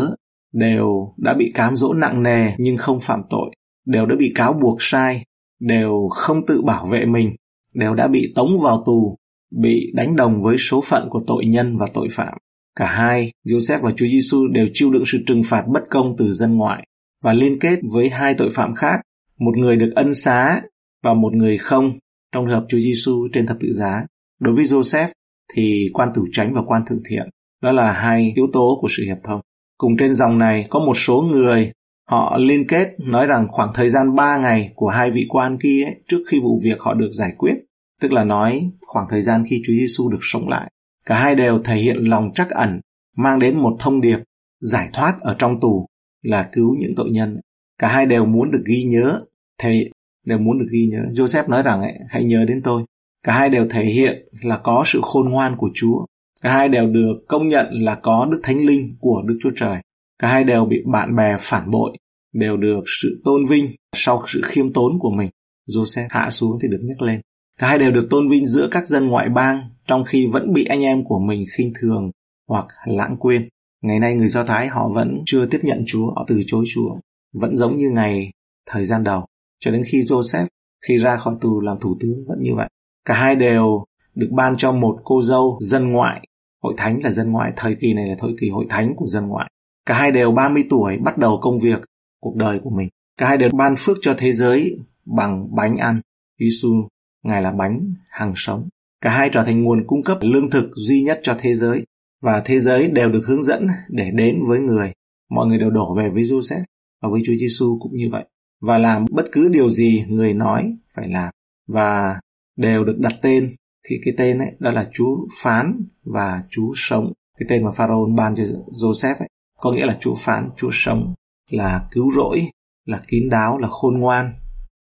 đều 0.54 1.14
đã 1.18 1.34
bị 1.34 1.52
cám 1.54 1.76
dỗ 1.76 1.94
nặng 1.94 2.24
nề 2.24 2.52
nhưng 2.58 2.78
không 2.78 3.00
phạm 3.00 3.22
tội, 3.30 3.52
đều 3.86 4.06
đã 4.06 4.16
bị 4.20 4.32
cáo 4.36 4.54
buộc 4.54 4.78
sai, 4.80 5.24
đều 5.60 6.08
không 6.12 6.46
tự 6.46 6.62
bảo 6.62 6.86
vệ 6.86 7.06
mình, 7.06 7.36
đều 7.74 7.94
đã 7.94 8.08
bị 8.08 8.34
tống 8.36 8.60
vào 8.60 8.84
tù, 8.86 9.18
bị 9.52 9.92
đánh 9.94 10.16
đồng 10.16 10.42
với 10.42 10.58
số 10.58 10.82
phận 10.82 11.10
của 11.10 11.24
tội 11.28 11.46
nhân 11.46 11.78
và 11.78 11.86
tội 11.94 12.08
phạm. 12.12 12.34
Cả 12.76 12.86
hai, 12.86 13.32
Joseph 13.46 13.82
và 13.82 13.92
Chúa 13.92 14.06
Giêsu 14.06 14.48
đều 14.48 14.68
chịu 14.74 14.92
đựng 14.92 15.04
sự 15.06 15.24
trừng 15.28 15.42
phạt 15.46 15.64
bất 15.68 15.84
công 15.90 16.16
từ 16.18 16.32
dân 16.32 16.58
ngoại 16.58 16.88
và 17.24 17.34
liên 17.34 17.60
kết 17.60 17.80
với 17.94 18.10
hai 18.10 18.34
tội 18.34 18.50
phạm 18.54 18.76
khác, 18.76 19.02
một 19.40 19.58
người 19.58 19.76
được 19.76 19.92
ân 19.96 20.14
xá 20.14 20.62
và 21.04 21.14
một 21.14 21.34
người 21.34 21.58
không 21.58 21.92
trong 22.32 22.46
trường 22.46 22.54
hợp 22.54 22.66
Chúa 22.70 22.80
Giêsu 22.80 23.28
trên 23.34 23.48
thập 23.48 23.58
tự 23.60 23.74
giá. 23.74 24.06
Đối 24.40 24.56
với 24.56 24.66
Joseph 24.66 25.08
thì 25.54 25.90
quan 25.94 26.10
tử 26.16 26.24
tránh 26.32 26.54
và 26.54 26.62
quan 26.66 26.82
thượng 26.86 27.02
thiện, 27.10 27.30
đó 27.62 27.72
là 27.72 27.92
hai 27.92 28.34
yếu 28.36 28.48
tố 28.54 28.78
của 28.82 28.88
sự 28.92 29.04
hiệp 29.04 29.18
thông. 29.24 29.42
Cùng 29.78 29.98
trên 29.98 30.14
dòng 30.14 30.38
này 30.38 30.66
có 30.70 30.80
một 30.80 30.98
số 30.98 31.22
người 31.22 31.72
họ 32.10 32.38
liên 32.38 32.68
kết 32.68 32.88
nói 33.00 33.28
rằng 33.28 33.48
khoảng 33.50 33.72
thời 33.74 33.90
gian 33.90 34.16
3 34.16 34.38
ngày 34.38 34.72
của 34.76 34.88
hai 34.88 35.12
vị 35.12 35.26
quan 35.30 35.58
kia 35.58 35.84
ấy, 35.84 35.96
trước 36.08 36.24
khi 36.28 36.40
vụ 36.40 36.60
việc 36.64 36.80
họ 36.80 36.94
được 36.94 37.10
giải 37.12 37.34
quyết, 37.38 37.56
tức 38.02 38.14
là 38.14 38.24
nói 38.24 38.72
khoảng 38.82 39.06
thời 39.10 39.22
gian 39.22 39.44
khi 39.50 39.62
Chúa 39.66 39.74
Giêsu 39.74 40.10
được 40.10 40.20
sống 40.22 40.50
lại 40.50 40.72
Cả 41.06 41.16
hai 41.16 41.36
đều 41.36 41.60
thể 41.60 41.76
hiện 41.76 41.98
lòng 41.98 42.32
trắc 42.36 42.50
ẩn, 42.50 42.80
mang 43.18 43.40
đến 43.40 43.58
một 43.58 43.76
thông 43.80 44.02
điệp 44.02 44.18
giải 44.60 44.90
thoát 44.94 45.18
ở 45.22 45.36
trong 45.40 45.60
tù 45.60 45.88
là 46.22 46.50
cứu 46.52 46.76
những 46.80 46.94
tội 46.96 47.10
nhân. 47.12 47.40
Cả 47.78 47.88
hai 47.88 48.06
đều 48.06 48.26
muốn 48.26 48.52
được 48.52 48.64
ghi 48.66 48.84
nhớ, 48.84 49.22
thể 49.58 49.88
đều 50.26 50.38
muốn 50.38 50.60
được 50.60 50.68
ghi 50.72 50.88
nhớ. 50.92 51.04
Joseph 51.12 51.50
nói 51.50 51.64
rằng 51.64 51.82
ấy, 51.82 51.94
hãy 52.10 52.24
nhớ 52.24 52.46
đến 52.48 52.62
tôi. 52.64 52.84
Cả 53.24 53.34
hai 53.34 53.50
đều 53.50 53.68
thể 53.70 53.86
hiện 53.86 54.30
là 54.42 54.58
có 54.58 54.84
sự 54.86 55.00
khôn 55.04 55.30
ngoan 55.30 55.56
của 55.58 55.70
Chúa. 55.74 56.06
Cả 56.42 56.52
hai 56.52 56.70
đều 56.70 56.88
được 56.88 57.14
công 57.28 57.48
nhận 57.48 57.66
là 57.72 57.96
có 57.96 58.28
Đức 58.32 58.40
Thánh 58.44 58.66
Linh 58.66 58.96
của 59.00 59.24
Đức 59.26 59.40
Chúa 59.44 59.52
Trời. 59.56 59.78
Cả 60.20 60.28
hai 60.28 60.44
đều 60.44 60.66
bị 60.66 60.78
bạn 60.86 61.16
bè 61.16 61.36
phản 61.40 61.72
bội, 61.72 61.98
đều 62.34 62.58
được 62.58 62.84
sự 63.02 63.22
tôn 63.26 63.46
vinh 63.50 63.70
sau 63.96 64.24
sự 64.28 64.42
khiêm 64.44 64.74
tốn 64.74 65.00
của 65.00 65.12
mình. 65.12 65.30
Joseph 65.70 66.08
hạ 66.10 66.30
xuống 66.30 66.58
thì 66.62 66.68
được 66.68 66.82
nhắc 66.84 67.02
lên. 67.02 67.22
Cả 67.60 67.68
hai 67.68 67.80
đều 67.80 67.92
được 67.92 68.08
tôn 68.10 68.28
vinh 68.28 68.48
giữa 68.48 68.68
các 68.72 68.88
dân 68.88 69.08
ngoại 69.08 69.30
bang 69.30 69.70
trong 69.88 70.04
khi 70.04 70.28
vẫn 70.28 70.54
bị 70.54 70.66
anh 70.66 70.82
em 70.82 71.04
của 71.04 71.20
mình 71.20 71.44
khinh 71.58 71.74
thường 71.82 72.12
hoặc 72.48 72.66
lãng 72.86 73.16
quên. 73.20 73.48
Ngày 73.82 74.00
nay 74.00 74.16
người 74.16 74.28
Do 74.28 74.44
Thái 74.44 74.68
họ 74.68 74.90
vẫn 74.90 75.22
chưa 75.26 75.46
tiếp 75.46 75.60
nhận 75.64 75.84
Chúa, 75.88 76.14
họ 76.16 76.26
từ 76.28 76.44
chối 76.48 76.66
Chúa, 76.74 76.96
vẫn 77.34 77.56
giống 77.56 77.78
như 77.78 77.90
ngày 77.90 78.32
thời 78.70 78.86
gian 78.86 79.04
đầu. 79.04 79.26
Cho 79.62 79.72
đến 79.72 79.84
khi 79.92 80.02
Joseph 80.02 80.48
khi 80.88 80.98
ra 80.98 81.16
khỏi 81.16 81.36
tù 81.42 81.60
làm 81.60 81.78
thủ 81.82 81.98
tướng 82.00 82.26
vẫn 82.28 82.40
như 82.42 82.56
vậy. 82.56 82.70
Cả 83.06 83.14
hai 83.14 83.36
đều 83.36 83.86
được 84.16 84.30
ban 84.36 84.56
cho 84.58 84.72
một 84.72 84.98
cô 85.04 85.22
dâu 85.22 85.58
dân 85.62 85.92
ngoại. 85.92 86.28
Hội 86.64 86.74
thánh 86.78 87.00
là 87.04 87.12
dân 87.12 87.32
ngoại, 87.32 87.52
thời 87.58 87.76
kỳ 87.76 87.94
này 87.94 88.08
là 88.08 88.16
thời 88.20 88.32
kỳ 88.40 88.50
hội 88.50 88.66
thánh 88.70 88.94
của 88.96 89.06
dân 89.08 89.28
ngoại. 89.28 89.52
Cả 89.86 89.96
hai 89.96 90.12
đều 90.12 90.32
30 90.32 90.64
tuổi 90.70 90.98
bắt 90.98 91.18
đầu 91.18 91.40
công 91.42 91.60
việc, 91.60 91.82
cuộc 92.20 92.36
đời 92.36 92.60
của 92.64 92.70
mình. 92.70 92.90
Cả 93.18 93.28
hai 93.28 93.38
đều 93.38 93.50
ban 93.50 93.76
phước 93.78 93.98
cho 94.02 94.16
thế 94.18 94.32
giới 94.32 94.78
bằng 95.06 95.56
bánh 95.56 95.78
ăn. 95.78 96.02
Giêsu 96.40 96.88
Ngài 97.24 97.42
là 97.42 97.52
bánh 97.52 97.94
hàng 98.10 98.34
sống. 98.36 98.70
Cả 99.02 99.10
hai 99.10 99.30
trở 99.34 99.44
thành 99.44 99.64
nguồn 99.64 99.88
cung 99.88 100.04
cấp 100.04 100.18
lương 100.22 100.50
thực 100.50 100.70
duy 100.76 101.02
nhất 101.02 101.20
cho 101.24 101.36
thế 101.40 101.56
giới 101.56 101.86
và 102.22 102.42
thế 102.46 102.60
giới 102.60 102.88
đều 102.88 103.10
được 103.10 103.22
hướng 103.28 103.44
dẫn 103.44 103.68
để 103.90 104.12
đến 104.14 104.42
với 104.48 104.60
người. 104.60 104.94
Mọi 105.30 105.48
người 105.48 105.58
đều 105.58 105.70
đổ 105.70 105.96
về 105.96 106.10
với 106.10 106.24
Joseph 106.24 106.64
và 107.02 107.10
với 107.10 107.22
Chúa 107.26 107.34
Giêsu 107.34 107.78
cũng 107.82 107.96
như 107.96 108.10
vậy 108.12 108.26
và 108.62 108.78
làm 108.78 109.06
bất 109.12 109.26
cứ 109.32 109.50
điều 109.50 109.70
gì 109.70 110.06
người 110.08 110.34
nói 110.34 110.78
phải 110.96 111.10
làm 111.10 111.34
và 111.68 112.20
đều 112.58 112.84
được 112.84 112.98
đặt 113.00 113.14
tên 113.22 113.56
khi 113.90 114.00
cái 114.06 114.14
tên 114.18 114.38
ấy 114.38 114.52
đó 114.60 114.72
là 114.72 114.90
Chúa 114.94 115.28
phán 115.42 115.84
và 116.04 116.44
Chúa 116.50 116.74
sống. 116.76 117.14
Cái 117.38 117.46
tên 117.50 117.64
mà 117.64 117.72
Pharaoh 117.72 118.10
ban 118.16 118.36
cho 118.36 118.44
Joseph 118.68 119.16
ấy 119.20 119.30
có 119.60 119.72
nghĩa 119.72 119.86
là 119.86 119.98
Chúa 120.00 120.16
phán, 120.18 120.50
Chúa 120.58 120.70
sống 120.72 121.14
là 121.50 121.88
cứu 121.92 122.12
rỗi, 122.16 122.42
là 122.86 123.02
kín 123.08 123.30
đáo, 123.30 123.58
là 123.58 123.68
khôn 123.68 124.00
ngoan. 124.00 124.34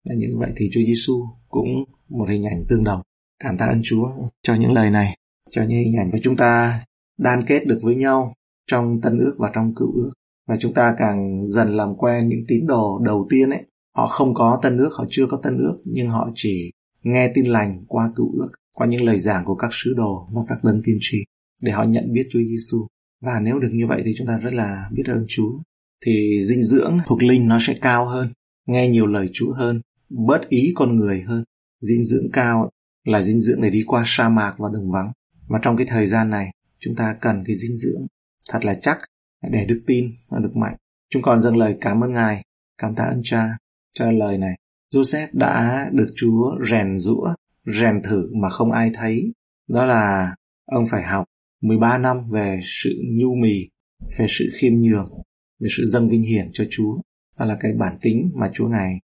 Và 0.04 0.14
như 0.14 0.26
vậy 0.38 0.50
thì 0.56 0.70
Chúa 0.72 0.80
Giêsu 0.86 1.26
cũng 1.48 1.68
một 2.08 2.28
hình 2.28 2.46
ảnh 2.46 2.64
tương 2.68 2.84
đồng. 2.84 3.02
Cảm 3.44 3.56
tạ 3.56 3.66
ơn 3.66 3.80
Chúa 3.84 4.08
cho 4.42 4.54
những 4.54 4.72
lời 4.72 4.90
này, 4.90 5.16
cho 5.50 5.62
những 5.62 5.78
hình 5.78 5.96
ảnh 5.98 6.10
và 6.12 6.18
chúng 6.22 6.36
ta 6.36 6.82
đan 7.18 7.44
kết 7.46 7.66
được 7.66 7.78
với 7.82 7.94
nhau 7.94 8.32
trong 8.66 9.00
tân 9.00 9.18
ước 9.18 9.34
và 9.38 9.50
trong 9.54 9.74
cựu 9.74 9.92
ước. 9.92 10.10
Và 10.48 10.56
chúng 10.56 10.74
ta 10.74 10.94
càng 10.98 11.46
dần 11.46 11.68
làm 11.68 11.96
quen 11.96 12.28
những 12.28 12.44
tín 12.48 12.66
đồ 12.66 12.98
đầu 13.04 13.26
tiên 13.30 13.50
ấy. 13.50 13.64
Họ 13.96 14.06
không 14.06 14.34
có 14.34 14.58
tân 14.62 14.78
ước, 14.78 14.90
họ 14.94 15.04
chưa 15.08 15.26
có 15.30 15.40
tân 15.42 15.58
ước, 15.58 15.76
nhưng 15.84 16.08
họ 16.08 16.30
chỉ 16.34 16.70
nghe 17.02 17.32
tin 17.34 17.46
lành 17.46 17.84
qua 17.88 18.12
cựu 18.16 18.32
ước, 18.32 18.48
qua 18.74 18.86
những 18.86 19.04
lời 19.04 19.18
giảng 19.18 19.44
của 19.44 19.54
các 19.54 19.70
sứ 19.72 19.94
đồ 19.94 20.28
và 20.32 20.42
các 20.48 20.64
đấng 20.64 20.82
tiên 20.84 20.98
tri 21.00 21.18
để 21.62 21.72
họ 21.72 21.84
nhận 21.84 22.12
biết 22.12 22.28
Chúa 22.30 22.38
Giêsu. 22.38 22.86
Và 23.24 23.40
nếu 23.40 23.58
được 23.58 23.70
như 23.72 23.86
vậy 23.86 24.02
thì 24.04 24.14
chúng 24.18 24.26
ta 24.26 24.38
rất 24.38 24.52
là 24.52 24.88
biết 24.92 25.06
ơn 25.06 25.24
Chúa. 25.28 25.50
Thì 26.06 26.44
dinh 26.44 26.62
dưỡng 26.62 26.98
thuộc 27.06 27.22
linh 27.22 27.48
nó 27.48 27.58
sẽ 27.60 27.74
cao 27.80 28.06
hơn, 28.06 28.28
nghe 28.66 28.88
nhiều 28.88 29.06
lời 29.06 29.28
Chúa 29.32 29.52
hơn, 29.52 29.80
bớt 30.10 30.48
ý 30.48 30.72
con 30.74 30.96
người 30.96 31.20
hơn. 31.20 31.44
Dinh 31.80 32.04
dưỡng 32.04 32.30
cao 32.32 32.70
là 33.04 33.22
dinh 33.22 33.40
dưỡng 33.40 33.60
để 33.60 33.70
đi 33.70 33.84
qua 33.86 34.02
sa 34.06 34.28
mạc 34.28 34.54
và 34.58 34.68
đường 34.72 34.90
vắng. 34.90 35.12
Và 35.48 35.58
trong 35.62 35.76
cái 35.76 35.86
thời 35.86 36.06
gian 36.06 36.30
này, 36.30 36.50
chúng 36.78 36.94
ta 36.94 37.16
cần 37.20 37.42
cái 37.46 37.56
dinh 37.56 37.76
dưỡng 37.76 38.06
thật 38.50 38.64
là 38.64 38.74
chắc 38.74 38.98
để 39.42 39.64
đức 39.64 39.80
tin 39.86 40.10
và 40.28 40.38
được 40.38 40.56
mạnh. 40.56 40.76
Chúng 41.10 41.22
con 41.22 41.42
dâng 41.42 41.56
lời 41.56 41.76
cảm 41.80 42.04
ơn 42.04 42.12
Ngài, 42.12 42.42
cảm 42.78 42.94
tạ 42.94 43.04
ơn 43.04 43.20
Cha 43.24 43.56
cho 43.92 44.10
lời 44.10 44.38
này. 44.38 44.58
Joseph 44.94 45.28
đã 45.32 45.86
được 45.92 46.08
Chúa 46.16 46.56
rèn 46.70 46.98
rũa, 46.98 47.34
rèn 47.66 48.02
thử 48.02 48.30
mà 48.34 48.48
không 48.48 48.72
ai 48.72 48.90
thấy. 48.94 49.32
Đó 49.68 49.84
là 49.84 50.34
ông 50.64 50.84
phải 50.90 51.02
học 51.02 51.24
13 51.60 51.98
năm 51.98 52.28
về 52.32 52.60
sự 52.64 52.90
nhu 53.20 53.34
mì, 53.34 53.68
về 54.18 54.26
sự 54.28 54.44
khiêm 54.60 54.72
nhường, 54.74 55.10
về 55.60 55.68
sự 55.76 55.86
dâng 55.86 56.08
vinh 56.08 56.22
hiển 56.22 56.50
cho 56.52 56.64
Chúa. 56.70 56.96
Đó 57.38 57.44
là 57.44 57.56
cái 57.60 57.72
bản 57.72 57.96
tính 58.00 58.30
mà 58.34 58.50
Chúa 58.54 58.68
Ngài 58.68 58.98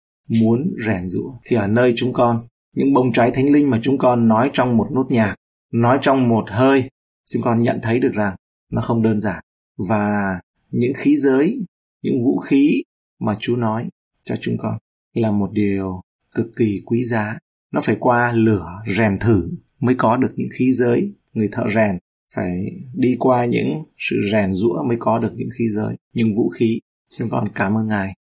muốn 0.41 0.73
rèn 0.85 1.07
rũa. 1.07 1.33
Thì 1.45 1.55
ở 1.55 1.67
nơi 1.67 1.93
chúng 1.95 2.13
con, 2.13 2.43
những 2.75 2.93
bông 2.93 3.13
trái 3.13 3.31
thánh 3.31 3.51
linh 3.51 3.69
mà 3.69 3.79
chúng 3.83 3.97
con 3.97 4.27
nói 4.27 4.49
trong 4.53 4.77
một 4.77 4.87
nốt 4.91 5.05
nhạc, 5.09 5.35
nói 5.73 5.99
trong 6.01 6.29
một 6.29 6.49
hơi, 6.49 6.89
chúng 7.31 7.41
con 7.41 7.63
nhận 7.63 7.79
thấy 7.83 7.99
được 7.99 8.13
rằng 8.13 8.35
nó 8.71 8.81
không 8.81 9.03
đơn 9.03 9.19
giản. 9.19 9.43
Và 9.89 10.35
những 10.71 10.93
khí 10.97 11.17
giới, 11.17 11.57
những 12.01 12.23
vũ 12.23 12.37
khí 12.37 12.83
mà 13.19 13.35
Chúa 13.39 13.55
nói 13.55 13.89
cho 14.25 14.35
chúng 14.41 14.57
con 14.57 14.77
là 15.13 15.31
một 15.31 15.49
điều 15.51 16.01
cực 16.35 16.47
kỳ 16.57 16.81
quý 16.85 17.05
giá. 17.05 17.37
Nó 17.71 17.81
phải 17.83 17.97
qua 17.99 18.31
lửa 18.31 18.67
rèn 18.87 19.19
thử 19.19 19.49
mới 19.79 19.95
có 19.97 20.17
được 20.17 20.31
những 20.35 20.49
khí 20.53 20.73
giới. 20.73 21.13
Người 21.33 21.49
thợ 21.51 21.63
rèn 21.75 21.97
phải 22.35 22.65
đi 22.93 23.15
qua 23.19 23.45
những 23.45 23.83
sự 23.97 24.15
rèn 24.31 24.53
rũa 24.53 24.83
mới 24.87 24.97
có 24.99 25.19
được 25.19 25.33
những 25.35 25.49
khí 25.57 25.65
giới, 25.69 25.95
những 26.13 26.35
vũ 26.35 26.49
khí. 26.49 26.79
Chúng 27.17 27.29
con 27.29 27.47
cảm 27.55 27.77
ơn 27.77 27.87
Ngài 27.87 28.13